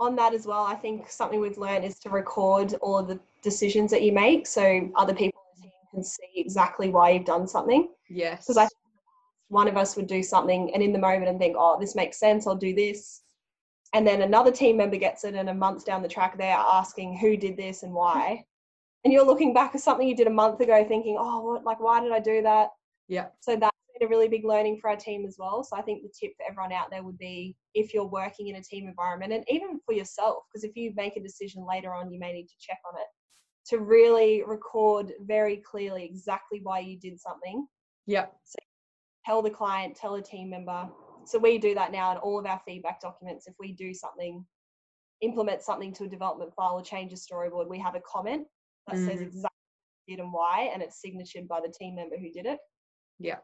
[0.00, 3.18] On that as well, I think something we've learned is to record all of the
[3.42, 7.10] decisions that you make so other people on the team can can see exactly why
[7.10, 7.88] you've done something.
[8.08, 8.44] Yes.
[8.44, 8.68] Because I
[9.48, 12.18] one of us would do something and in the moment and think, oh, this makes
[12.18, 13.22] sense, I'll do this.
[13.94, 17.16] And then another team member gets it, and a month down the track, they're asking
[17.16, 18.44] who did this and why.
[19.04, 21.80] And you're looking back at something you did a month ago, thinking, oh, what, like,
[21.80, 22.68] why did I do that?
[23.06, 23.28] Yeah.
[23.40, 25.64] So that's been a really big learning for our team as well.
[25.64, 28.56] So I think the tip for everyone out there would be if you're working in
[28.56, 32.10] a team environment, and even for yourself, because if you make a decision later on,
[32.10, 33.06] you may need to check on it,
[33.68, 37.66] to really record very clearly exactly why you did something.
[38.06, 38.26] Yeah.
[38.44, 38.56] So
[39.24, 40.88] tell the client, tell a team member.
[41.28, 43.46] So we do that now in all of our feedback documents.
[43.46, 44.44] If we do something,
[45.20, 48.46] implement something to a development file or change a storyboard, we have a comment
[48.86, 49.06] that mm.
[49.06, 49.48] says exactly
[50.08, 52.58] did and why, and it's signatured by the team member who did it.
[53.18, 53.36] Yeah.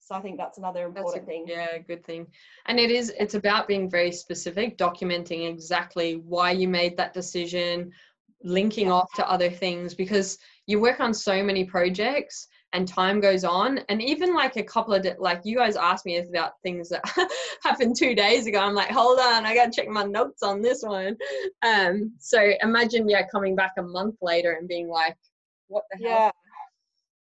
[0.00, 1.46] So I think that's another important that's a, thing.
[1.48, 2.26] Yeah, good thing.
[2.66, 7.90] And it is it's about being very specific, documenting exactly why you made that decision,
[8.44, 8.92] linking yeah.
[8.92, 12.46] off to other things because you work on so many projects
[12.76, 13.80] and time goes on.
[13.88, 17.02] And even like a couple of like you guys asked me about things that
[17.62, 18.60] happened two days ago.
[18.60, 21.16] I'm like hold on i gotta check my notes on this one.
[21.62, 25.16] Um so imagine yeah coming back a month later and being like
[25.68, 26.18] what the hell?
[26.18, 26.30] Yeah.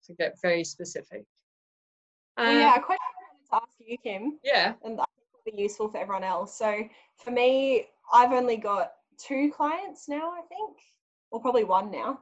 [0.06, 1.24] To get very specific.
[2.36, 4.74] Well, yeah a question i wanted to ask you kim yeah.
[4.84, 6.58] and i think will be useful for everyone else.
[6.58, 6.82] So
[7.16, 10.78] for me i've only got two clients now i think.
[11.30, 12.20] Or probably one now.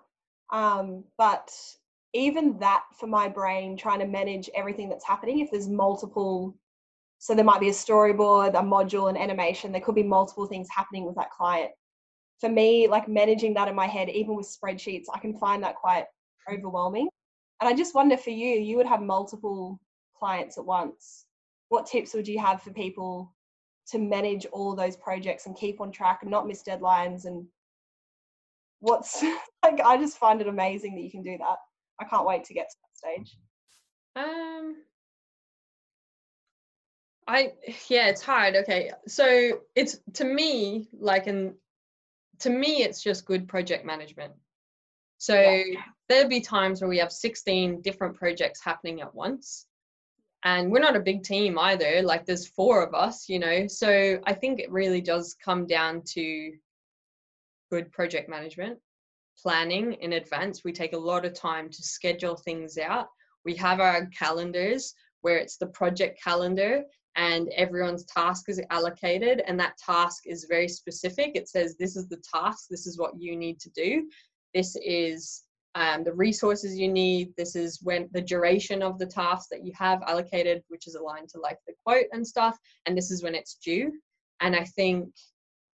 [0.51, 1.53] Um, but
[2.17, 6.57] even that for my brain, trying to manage everything that's happening, if there's multiple,
[7.19, 10.69] so there might be a storyboard, a module, an animation, there could be multiple things
[10.75, 11.71] happening with that client.
[12.41, 15.77] For me, like managing that in my head, even with spreadsheets, I can find that
[15.77, 16.07] quite
[16.51, 17.09] overwhelming.
[17.61, 19.81] And I just wonder for you, you would have multiple
[20.19, 21.27] clients at once.
[21.69, 23.35] What tips would you have for people
[23.89, 27.47] to manage all those projects and keep on track and not miss deadlines and
[28.81, 29.23] what's
[29.63, 31.57] like i just find it amazing that you can do that
[32.01, 33.39] I can't wait to get to that stage.
[34.17, 34.77] Um,
[37.27, 37.53] I
[37.89, 38.57] yeah, it's hard.
[38.57, 41.55] Okay, so it's to me like and
[42.41, 44.33] to me it's just good project management.
[45.19, 45.81] So yeah.
[46.09, 49.67] there'll be times where we have 16 different projects happening at once.
[50.45, 52.03] And we're not a big team either.
[52.03, 53.67] Like there's four of us, you know.
[53.67, 56.53] So I think it really does come down to
[57.71, 58.79] good project management
[59.41, 60.65] planning in advance.
[60.65, 63.09] We take a lot of time to schedule things out.
[63.45, 66.85] We have our calendars where it's the project calendar
[67.17, 71.33] and everyone's task is allocated and that task is very specific.
[71.35, 74.09] It says this is the task, this is what you need to do.
[74.55, 75.43] This is
[75.75, 77.35] um, the resources you need.
[77.37, 81.29] This is when the duration of the task that you have allocated, which is aligned
[81.31, 82.57] to like the quote and stuff.
[82.87, 83.93] And this is when it's due.
[84.41, 85.13] And I think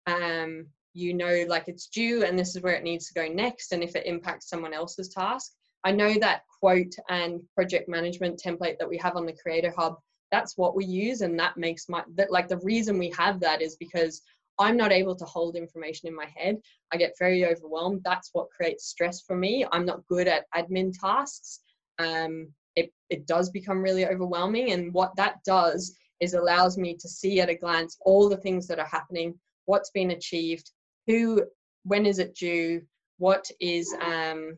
[0.07, 0.67] um,
[0.99, 3.83] you know like it's due and this is where it needs to go next and
[3.83, 5.53] if it impacts someone else's task.
[5.85, 9.97] I know that quote and project management template that we have on the creator hub
[10.31, 13.63] that's what we use and that makes my that like the reason we have that
[13.63, 14.23] is because
[14.59, 16.57] i'm not able to hold information in my head.
[16.93, 18.03] I get very overwhelmed.
[18.05, 19.65] That's what creates stress for me.
[19.71, 21.61] I'm not good at admin tasks.
[21.99, 27.09] Um, it, it does become really overwhelming and what that does is allows me to
[27.09, 29.35] see at a glance all the things that are happening
[29.67, 30.71] what's been achieved
[31.09, 31.43] who
[31.85, 32.83] when is it due?
[33.17, 34.57] What is um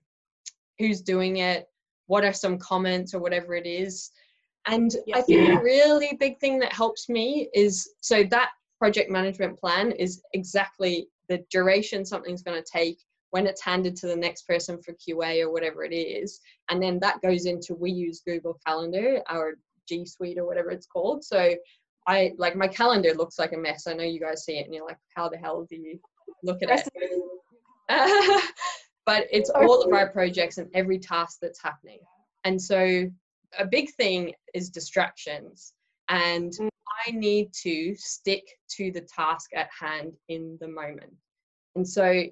[0.79, 1.67] who's doing it?
[2.07, 4.11] What are some comments or whatever it is?
[4.67, 5.17] And yeah.
[5.17, 9.93] i think a really big thing that helps me is so that project management plan
[9.93, 12.99] is exactly the duration something's going to take
[13.31, 16.41] when it's handed to the next person for qa or whatever it is.
[16.69, 19.55] And then that goes into we use google calendar our
[19.89, 21.25] g suite or whatever it's called.
[21.25, 21.55] So
[22.07, 23.87] I like my calendar looks like a mess.
[23.87, 25.99] I know you guys see it and you're like, how the hell do you
[26.43, 26.91] look at it.
[29.07, 31.99] but it's all of our projects and every task that's happening.
[32.45, 33.11] And so
[33.59, 35.73] a big thing is distractions.
[36.09, 36.69] And mm.
[37.07, 38.45] I need to stick
[38.77, 41.13] to the task at hand in the moment.
[41.77, 42.25] And so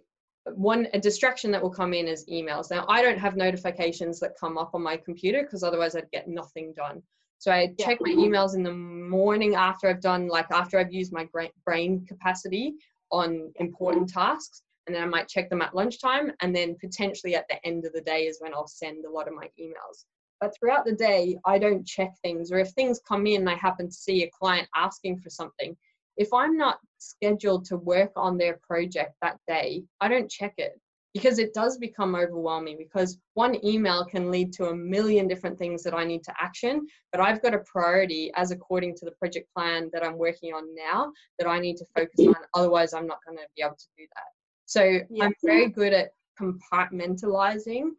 [0.55, 2.71] one a distraction that will come in is emails.
[2.71, 6.29] Now I don't have notifications that come up on my computer because otherwise I'd get
[6.29, 7.03] nothing done.
[7.39, 7.87] So I yeah.
[7.87, 11.29] check my emails in the morning after I've done like after I've used my
[11.65, 12.75] brain capacity
[13.11, 14.21] on important mm-hmm.
[14.21, 17.85] tasks and then I might check them at lunchtime and then potentially at the end
[17.85, 20.05] of the day is when I'll send a lot of my emails.
[20.41, 23.89] But throughout the day, I don't check things or if things come in I happen
[23.89, 25.77] to see a client asking for something,
[26.17, 30.81] if I'm not scheduled to work on their project that day, I don't check it
[31.15, 35.83] because it does become overwhelming because one email can lead to a million different things
[35.83, 39.49] that I need to action, but I've got a priority as according to the project
[39.55, 42.35] plan that I'm working on now that I need to focus on.
[42.55, 44.25] Otherwise, I'm not going to be able to do that.
[44.67, 45.25] So yeah.
[45.25, 47.91] I'm very good at compartmentalizing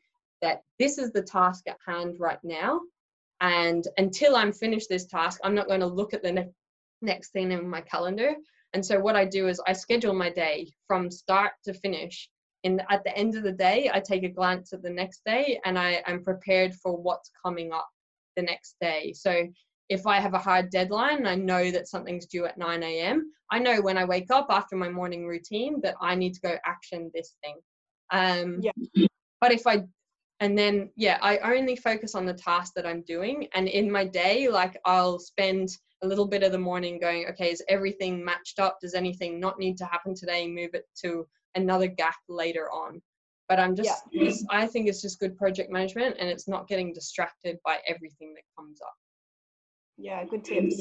[0.42, 2.82] that this is the task at hand right now.
[3.42, 6.54] And until I'm finished this task, I'm not going to look at the ne-
[7.02, 8.36] next thing in my calendar.
[8.74, 12.30] And so what I do is I schedule my day from start to finish.
[12.64, 15.60] And at the end of the day, I take a glance at the next day
[15.66, 17.88] and I am prepared for what's coming up
[18.36, 19.14] the next day.
[19.14, 19.48] So
[19.88, 23.32] if I have a hard deadline and I know that something's due at 9 a.m.,
[23.52, 26.58] I know when I wake up after my morning routine that I need to go
[26.66, 27.56] action this thing.
[28.12, 29.08] Um, yeah.
[29.42, 29.84] But if I,
[30.42, 33.48] and then, yeah, I only focus on the task that I'm doing.
[33.54, 35.70] And in my day, like I'll spend
[36.02, 38.80] a little bit of the morning going, okay, is everything matched up?
[38.80, 40.48] Does anything not need to happen today?
[40.48, 43.02] Move it to another gap later on.
[43.48, 44.32] But I'm just, yeah.
[44.52, 48.44] I think it's just good project management and it's not getting distracted by everything that
[48.56, 48.94] comes up.
[49.98, 50.78] Yeah, good tips.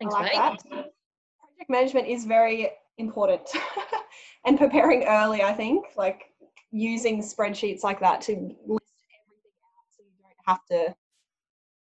[0.00, 0.38] Thanks, I like mate.
[0.38, 0.62] that.
[0.68, 3.48] Project management is very important
[4.44, 6.24] and preparing early, I think, like
[6.72, 8.94] using spreadsheets like that to list
[9.26, 10.94] everything out so you don't have to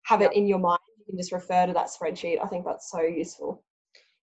[0.05, 0.81] have it in your mind.
[0.99, 2.43] You can just refer to that spreadsheet.
[2.43, 3.63] I think that's so useful.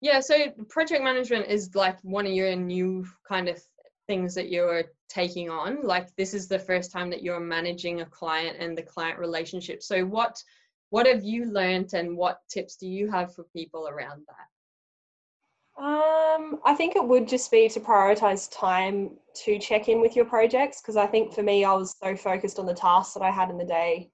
[0.04, 3.58] Yeah, so project management is like one of your new kind of
[4.06, 5.80] things that you're taking on.
[5.82, 9.82] Like this is the first time that you're managing a client and the client relationship.
[9.82, 10.42] So what
[10.90, 15.82] what have you learned and what tips do you have for people around that?
[15.82, 20.26] Um, I think it would just be to prioritize time to check in with your
[20.26, 23.30] projects because I think for me, I was so focused on the tasks that I
[23.30, 24.10] had in the day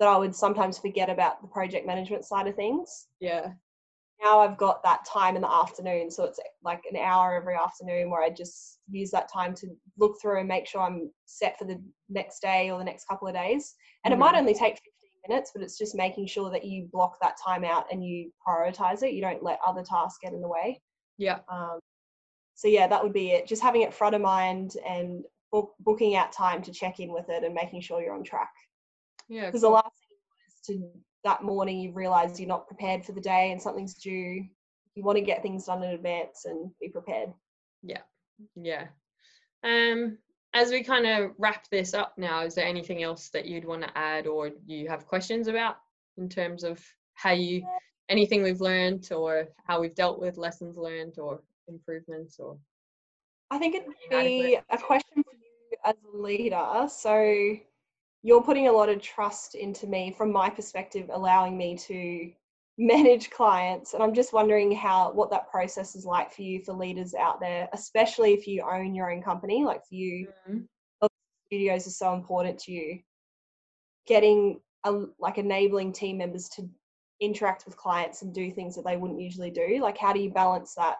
[0.00, 3.06] that I would sometimes forget about the project management side of things.
[3.20, 3.52] Yeah.
[4.22, 8.10] Now I've got that time in the afternoon, so it's like an hour every afternoon
[8.10, 9.68] where I just use that time to
[9.98, 13.28] look through and make sure I'm set for the next day or the next couple
[13.28, 13.74] of days.
[14.04, 14.22] And mm-hmm.
[14.22, 14.84] it might only take 15
[15.28, 19.02] minutes, but it's just making sure that you block that time out and you prioritize
[19.02, 19.14] it.
[19.14, 20.80] You don't let other tasks get in the way.
[21.16, 21.38] Yeah.
[21.48, 21.78] Um,
[22.54, 23.46] so yeah, that would be it.
[23.46, 27.28] Just having it front of mind and book, booking out time to check in with
[27.28, 28.52] it and making sure you're on track.
[29.28, 29.46] Yeah.
[29.46, 29.70] Because cool.
[29.70, 29.94] the last
[30.66, 33.94] thing is to that morning you realize you're not prepared for the day and something's
[33.94, 34.44] due.
[34.94, 37.32] You want to get things done in advance and be prepared.
[37.82, 38.02] Yeah.
[38.56, 38.86] Yeah.
[39.62, 40.18] Um,
[40.54, 43.82] as we kind of wrap this up now, is there anything else that you'd want
[43.82, 45.76] to add or you have questions about
[46.18, 46.82] in terms of
[47.14, 47.62] how you
[48.08, 52.58] anything we've learned or how we've dealt with lessons learned or improvements or
[53.52, 56.86] I think it'd be a question for you as a leader.
[56.88, 57.56] So
[58.22, 62.30] you're putting a lot of trust into me from my perspective, allowing me to
[62.80, 63.92] manage clients.
[63.92, 67.38] And i'm just wondering how what that process is like for you for leaders out
[67.38, 71.06] there especially if you own your own company like for you mm-hmm.
[71.46, 73.00] studios are so important to you.
[74.06, 76.68] Getting a, like enabling team members to
[77.20, 80.30] interact with clients and do things that they wouldn't usually do like how do you
[80.30, 80.96] balance that?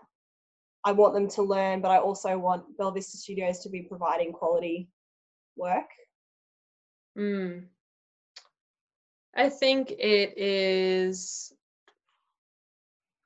[0.84, 4.88] I want them to learn but i also want Belvista studios to be providing quality
[5.56, 5.90] work
[7.20, 7.62] mm.
[9.34, 11.52] i think it is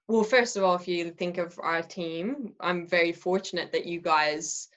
[0.07, 4.01] well, first of all, if you think of our team, I'm very fortunate that you
[4.01, 4.69] guys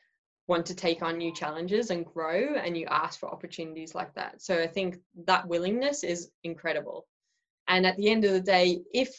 [0.47, 4.41] want to take on new challenges and grow and you ask for opportunities like that.
[4.41, 7.05] So I think that willingness is incredible.
[7.67, 9.13] And at the end of the day, if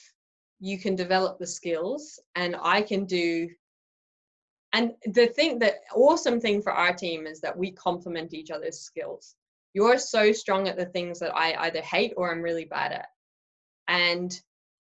[0.60, 3.48] you can develop the skills and I can do
[4.72, 8.78] and the thing the awesome thing for our team is that we complement each other's
[8.78, 9.34] skills.
[9.74, 13.08] You're so strong at the things that I either hate or I'm really bad at.
[13.86, 14.32] And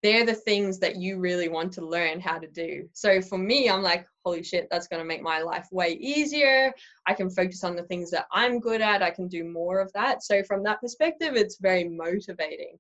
[0.03, 2.89] they're the things that you really want to learn how to do.
[2.93, 6.72] So for me, I'm like, holy shit, that's going to make my life way easier.
[7.07, 9.03] I can focus on the things that I'm good at.
[9.03, 10.22] I can do more of that.
[10.22, 12.76] So from that perspective, it's very motivating.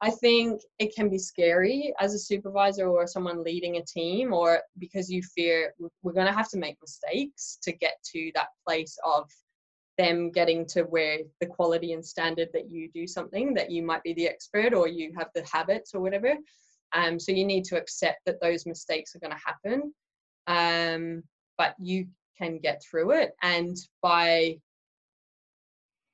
[0.00, 4.60] I think it can be scary as a supervisor or someone leading a team, or
[4.78, 5.72] because you fear
[6.02, 9.30] we're going to have to make mistakes to get to that place of
[9.98, 14.02] them getting to where the quality and standard that you do something that you might
[14.02, 16.34] be the expert or you have the habits or whatever.
[16.92, 19.92] Um, so you need to accept that those mistakes are going to happen
[20.46, 21.22] um,
[21.58, 22.06] but you
[22.38, 23.34] can get through it.
[23.42, 24.58] And by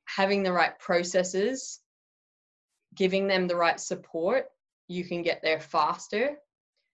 [0.07, 1.81] having the right processes
[2.95, 4.47] giving them the right support
[4.89, 6.37] you can get there faster.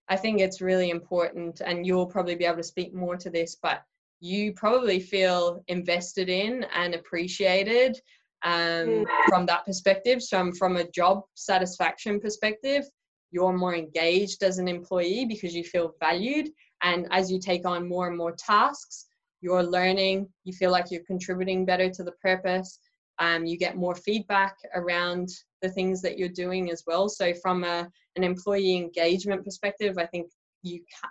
[0.08, 3.56] I think it's really important and you'll probably be able to speak more to this
[3.60, 3.82] but
[4.20, 8.00] you probably feel invested in and appreciated
[8.44, 9.06] um, mm.
[9.28, 10.22] from that perspective.
[10.22, 12.84] So, from a job satisfaction perspective,
[13.30, 16.48] you're more engaged as an employee because you feel valued.
[16.82, 19.06] And as you take on more and more tasks,
[19.40, 22.78] you're learning, you feel like you're contributing better to the purpose.
[23.20, 25.28] Um, you get more feedback around
[25.60, 27.08] the things that you're doing as well.
[27.08, 30.30] So, from a, an employee engagement perspective, I think
[30.62, 31.10] you can,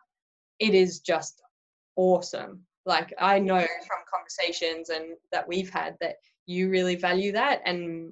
[0.60, 1.42] it is just
[1.96, 6.16] awesome like I know from conversations and that we've had that
[6.48, 8.12] you really value that and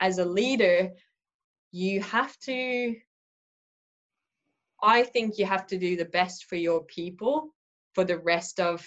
[0.00, 0.90] as a leader
[1.72, 2.94] you have to
[4.82, 7.54] i think you have to do the best for your people
[7.94, 8.84] for the rest of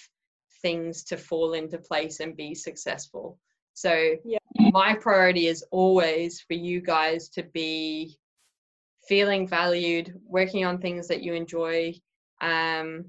[0.61, 3.39] things to fall into place and be successful
[3.73, 4.39] so Yeah.
[4.71, 8.17] my priority is always for you guys to be
[9.07, 11.93] feeling valued working on things that you enjoy
[12.41, 13.05] um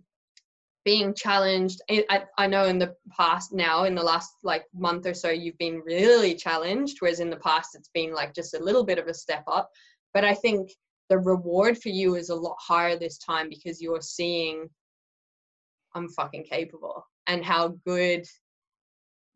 [0.91, 5.15] being challenged I, I know in the past now in the last like month or
[5.15, 8.83] so you've been really challenged whereas in the past it's been like just a little
[8.83, 9.71] bit of a step up.
[10.15, 10.69] But i think
[11.09, 14.69] the reward for you is a lot higher this time because you're seeing
[15.95, 18.27] i'm fucking capable and how good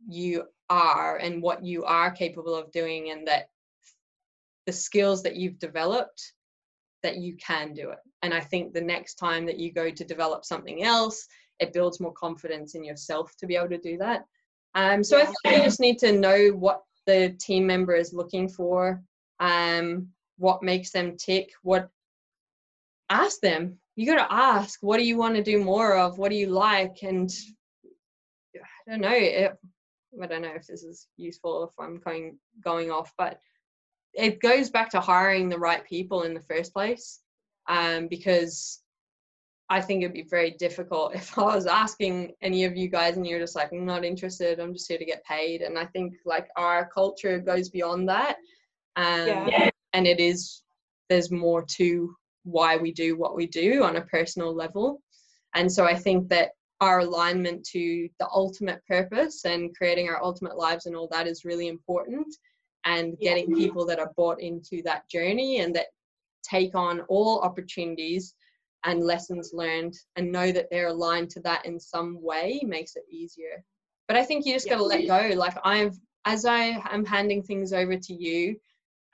[0.09, 3.45] you are and what you are capable of doing and that
[4.67, 6.33] the skills that you've developed
[7.05, 7.99] that you can do it.
[8.23, 11.29] And i think the next time that you go to develop something else
[11.61, 14.25] it builds more confidence in yourself to be able to do that.
[14.75, 18.49] Um, so i think you just need to know what the team member is looking
[18.49, 19.03] for
[19.39, 21.89] um, what makes them tick what
[23.11, 23.79] ask them.
[23.95, 26.19] You got to ask what do you want to do more of?
[26.19, 27.03] What do you like?
[27.03, 27.31] And
[28.87, 29.57] i don't know it,
[30.23, 33.39] i don't know if this is useful if i'm going going off but
[34.13, 37.21] it goes back to hiring the right people in the first place
[37.69, 38.83] um, because
[39.71, 43.27] I think it'd be very difficult if I was asking any of you guys and
[43.27, 45.63] you're just like, I'm not interested, I'm just here to get paid.
[45.63, 48.37] And I think like our culture goes beyond that.
[48.97, 49.71] Um, Yeah.
[49.93, 50.63] And it is,
[51.09, 55.01] there's more to why we do what we do on a personal level.
[55.55, 56.51] And so I think that
[56.81, 61.45] our alignment to the ultimate purpose and creating our ultimate lives and all that is
[61.45, 62.27] really important
[62.85, 63.31] and Yeah.
[63.35, 65.87] getting people that are bought into that journey and that
[66.43, 68.35] take on all opportunities
[68.85, 73.05] and lessons learned and know that they're aligned to that in some way makes it
[73.11, 73.65] easier.
[74.09, 75.35] But i think you just got to let go.
[75.37, 78.57] Like i've as i am handing things over to you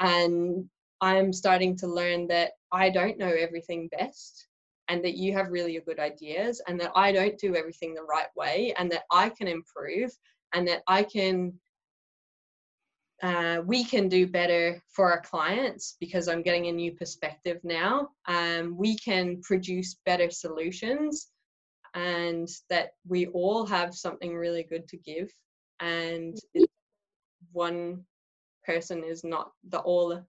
[0.00, 0.64] and
[1.00, 4.46] i'm starting to learn that i don't know everything best
[4.88, 8.28] and that you have really good ideas and that i don't do everything the right
[8.36, 10.10] way and that i can improve
[10.54, 11.52] and that i can
[13.22, 18.08] uh, we can do better for our clients because I'm getting a new perspective now.
[18.26, 21.28] Um, we can produce better solutions,
[21.94, 25.30] and that we all have something really good to give.
[25.80, 26.38] And
[27.52, 28.04] one
[28.64, 30.22] person is not the all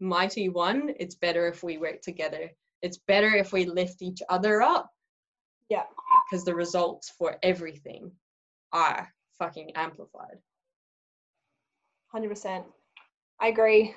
[0.00, 0.92] mighty one.
[0.98, 2.50] It's better if we work together.
[2.82, 4.90] It's better if we lift each other up.
[5.70, 5.84] Yeah.
[6.30, 8.12] Because the results for everything
[8.72, 10.38] are fucking amplified.
[12.14, 12.64] 100%.
[13.40, 13.94] I agree.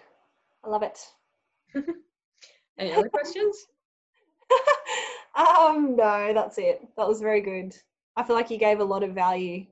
[0.63, 0.99] I love it.
[2.79, 3.67] Any other questions?
[5.35, 6.81] um, no, that's it.
[6.97, 7.75] That was very good.
[8.15, 9.65] I feel like you gave a lot of value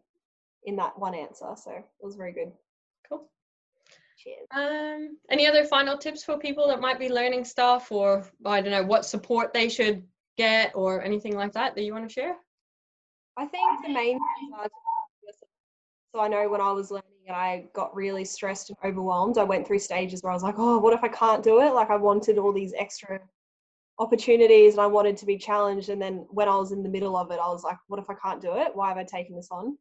[0.66, 2.52] in that one answer, so it was very good.
[3.10, 3.28] Cool.
[4.18, 4.48] Cheers.
[4.52, 8.72] Um, any other final tips for people that might be learning stuff, or I don't
[8.72, 10.04] know what support they should
[10.38, 12.36] get, or anything like that that you want to share?
[13.38, 14.70] I think the main things are to
[16.14, 19.44] so I know when I was learning and I got really stressed and overwhelmed, I
[19.44, 21.74] went through stages where I was like, oh, what if I can't do it?
[21.74, 23.20] Like I wanted all these extra
[23.98, 25.90] opportunities and I wanted to be challenged.
[25.90, 28.10] And then when I was in the middle of it, I was like, what if
[28.10, 28.76] I can't do it?
[28.76, 29.78] Why have I taken this on?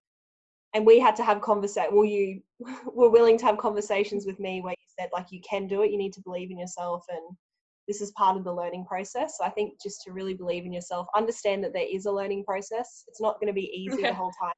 [0.72, 1.94] And we had to have conversation.
[1.94, 2.40] Well, you
[2.86, 5.90] were willing to have conversations with me where you said like you can do it.
[5.90, 7.36] You need to believe in yourself, and
[7.86, 9.36] this is part of the learning process.
[9.38, 12.44] So I think just to really believe in yourself, understand that there is a learning
[12.44, 13.04] process.
[13.06, 14.54] It's not going to be easy the whole time.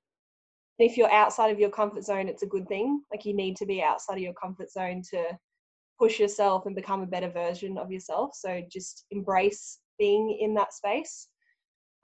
[0.79, 3.03] If you're outside of your comfort zone, it's a good thing.
[3.11, 5.39] Like you need to be outside of your comfort zone to
[5.99, 8.35] push yourself and become a better version of yourself.
[8.35, 11.29] So just embrace being in that space.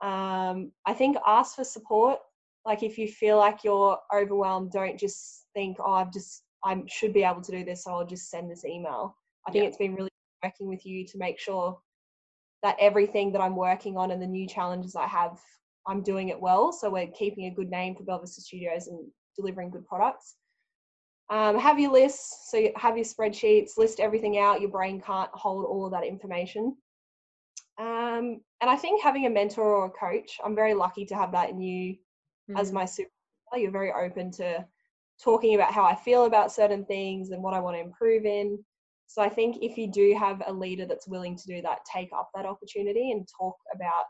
[0.01, 2.19] Um, I think ask for support.
[2.65, 7.13] Like if you feel like you're overwhelmed, don't just think, oh, I've just I should
[7.13, 9.17] be able to do this, so I'll just send this email.
[9.47, 9.67] I think Yeah.
[9.67, 10.09] it's been really
[10.43, 11.77] working with you to make sure
[12.63, 15.39] that everything that I'm working on and the new challenges I have,
[15.87, 16.71] I'm doing it well.
[16.71, 18.99] So we're keeping a good name for Belvista Studios and
[19.35, 20.35] delivering good products.
[21.29, 24.61] Um, have your lists, so you have your spreadsheets, list everything out.
[24.61, 26.75] Your brain can't hold all of that information.
[27.79, 31.31] Um, and I think having a mentor or a coach, I'm very lucky to have
[31.31, 31.97] that in you
[32.55, 32.73] as Mm.
[32.73, 33.09] my super.
[33.55, 34.65] You're very open to
[35.23, 38.63] talking about how I feel about certain things and what I want to improve in.
[39.07, 42.09] So I think if you do have a leader that's willing to do that, take
[42.15, 44.05] up that opportunity and talk about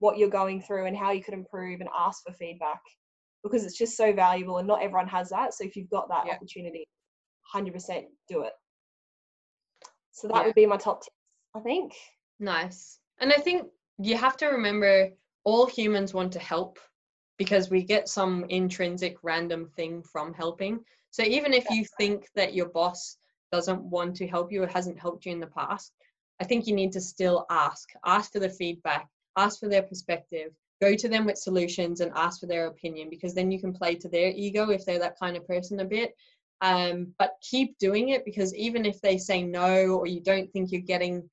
[0.00, 2.80] what you're going through and how you could improve and ask for feedback
[3.42, 5.54] because it's just so valuable and not everyone has that.
[5.54, 6.34] So if you've got that Yeah.
[6.34, 6.86] opportunity,
[7.54, 8.52] 100% do it.
[10.12, 10.46] So that Yeah.
[10.46, 11.16] would be my top tips,
[11.54, 11.94] I think.
[12.38, 13.00] Nice.
[13.18, 15.10] And I think you have to remember
[15.44, 16.78] all humans want to help,
[17.38, 20.84] because we get some intrinsic random thing from helping.
[21.10, 23.16] So even if you think that your boss
[23.50, 25.92] doesn't want to help you or hasn't helped you in the past,
[26.40, 27.88] I think you need to still ask.
[28.04, 32.40] Ask for the feedback, ask for their perspective, go to them with solutions and ask
[32.40, 35.36] for their opinion because then you can play to their ego if they're that kind
[35.36, 36.14] of person a bit.
[36.62, 40.70] Um, but keep doing it because even if they say no or you don't think
[40.70, 41.28] you're getting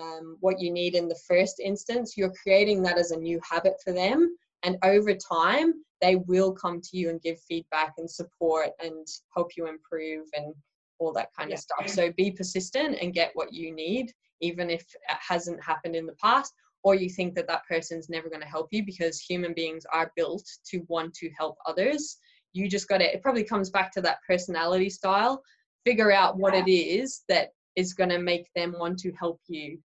[0.00, 3.74] um, what you need in the first instance, you're creating that as a new habit
[3.84, 8.70] for them and over time they will come to you and give feedback and support
[8.82, 10.54] and help you improve and
[10.98, 11.54] all that kind yeah.
[11.54, 15.96] of stuff so be persistent and get what you need even if it hasn't happened
[15.96, 19.20] in the past or you think that that person's never going to help you because
[19.20, 22.18] human beings are built to want to help others
[22.52, 25.42] you just got to it probably comes back to that personality style
[25.84, 26.64] figure out what yeah.
[26.66, 29.78] it is that is going to make them want to help you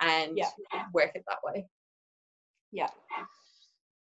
[0.00, 0.48] and yeah.
[0.92, 1.64] work it that way
[2.72, 2.88] yeah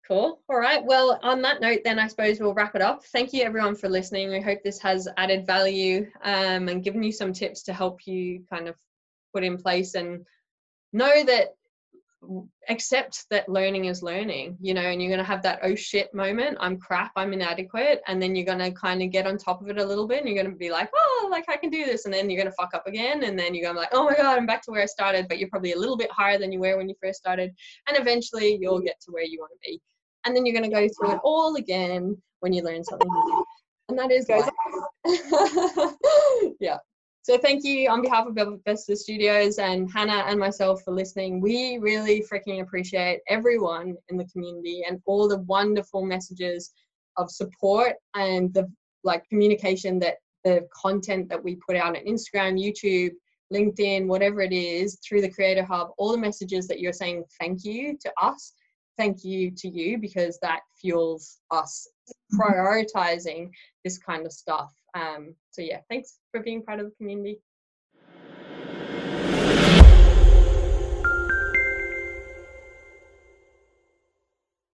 [0.09, 0.41] Cool.
[0.49, 0.85] All right.
[0.85, 3.05] Well, on that note, then I suppose we'll wrap it up.
[3.13, 4.31] Thank you, everyone, for listening.
[4.31, 8.43] We hope this has added value um, and given you some tips to help you
[8.51, 8.75] kind of
[9.33, 10.25] put in place and
[10.93, 11.55] know that
[12.69, 16.13] accept that learning is learning, you know, and you're going to have that oh shit
[16.15, 16.57] moment.
[16.61, 17.11] I'm crap.
[17.17, 18.03] I'm inadequate.
[18.07, 20.21] And then you're going to kind of get on top of it a little bit
[20.21, 22.05] and you're going to be like, oh, like I can do this.
[22.05, 23.25] And then you're going to fuck up again.
[23.25, 24.87] And then you're going to be like, oh my God, I'm back to where I
[24.87, 25.27] started.
[25.29, 27.53] But you're probably a little bit higher than you were when you first started.
[27.89, 28.85] And eventually you'll mm.
[28.85, 29.81] get to where you want to be
[30.25, 33.45] and then you're going to go through it all again when you learn something new.
[33.89, 34.27] And that is
[36.61, 36.79] yeah.
[37.23, 41.41] So thank you on behalf of Belvista Studios and Hannah and myself for listening.
[41.41, 46.73] We really freaking appreciate everyone in the community and all the wonderful messages
[47.17, 48.69] of support and the
[49.05, 53.13] like communication that the content that we put out on Instagram, YouTube,
[53.53, 57.65] LinkedIn, whatever it is, through the Creator Hub, all the messages that you're saying thank
[57.65, 58.53] you to us
[58.99, 61.89] thank you to you because that fuels us
[62.35, 63.51] prioritizing
[63.85, 64.73] this kind of stuff.
[64.95, 67.41] Um, so yeah, thanks for being part of the community.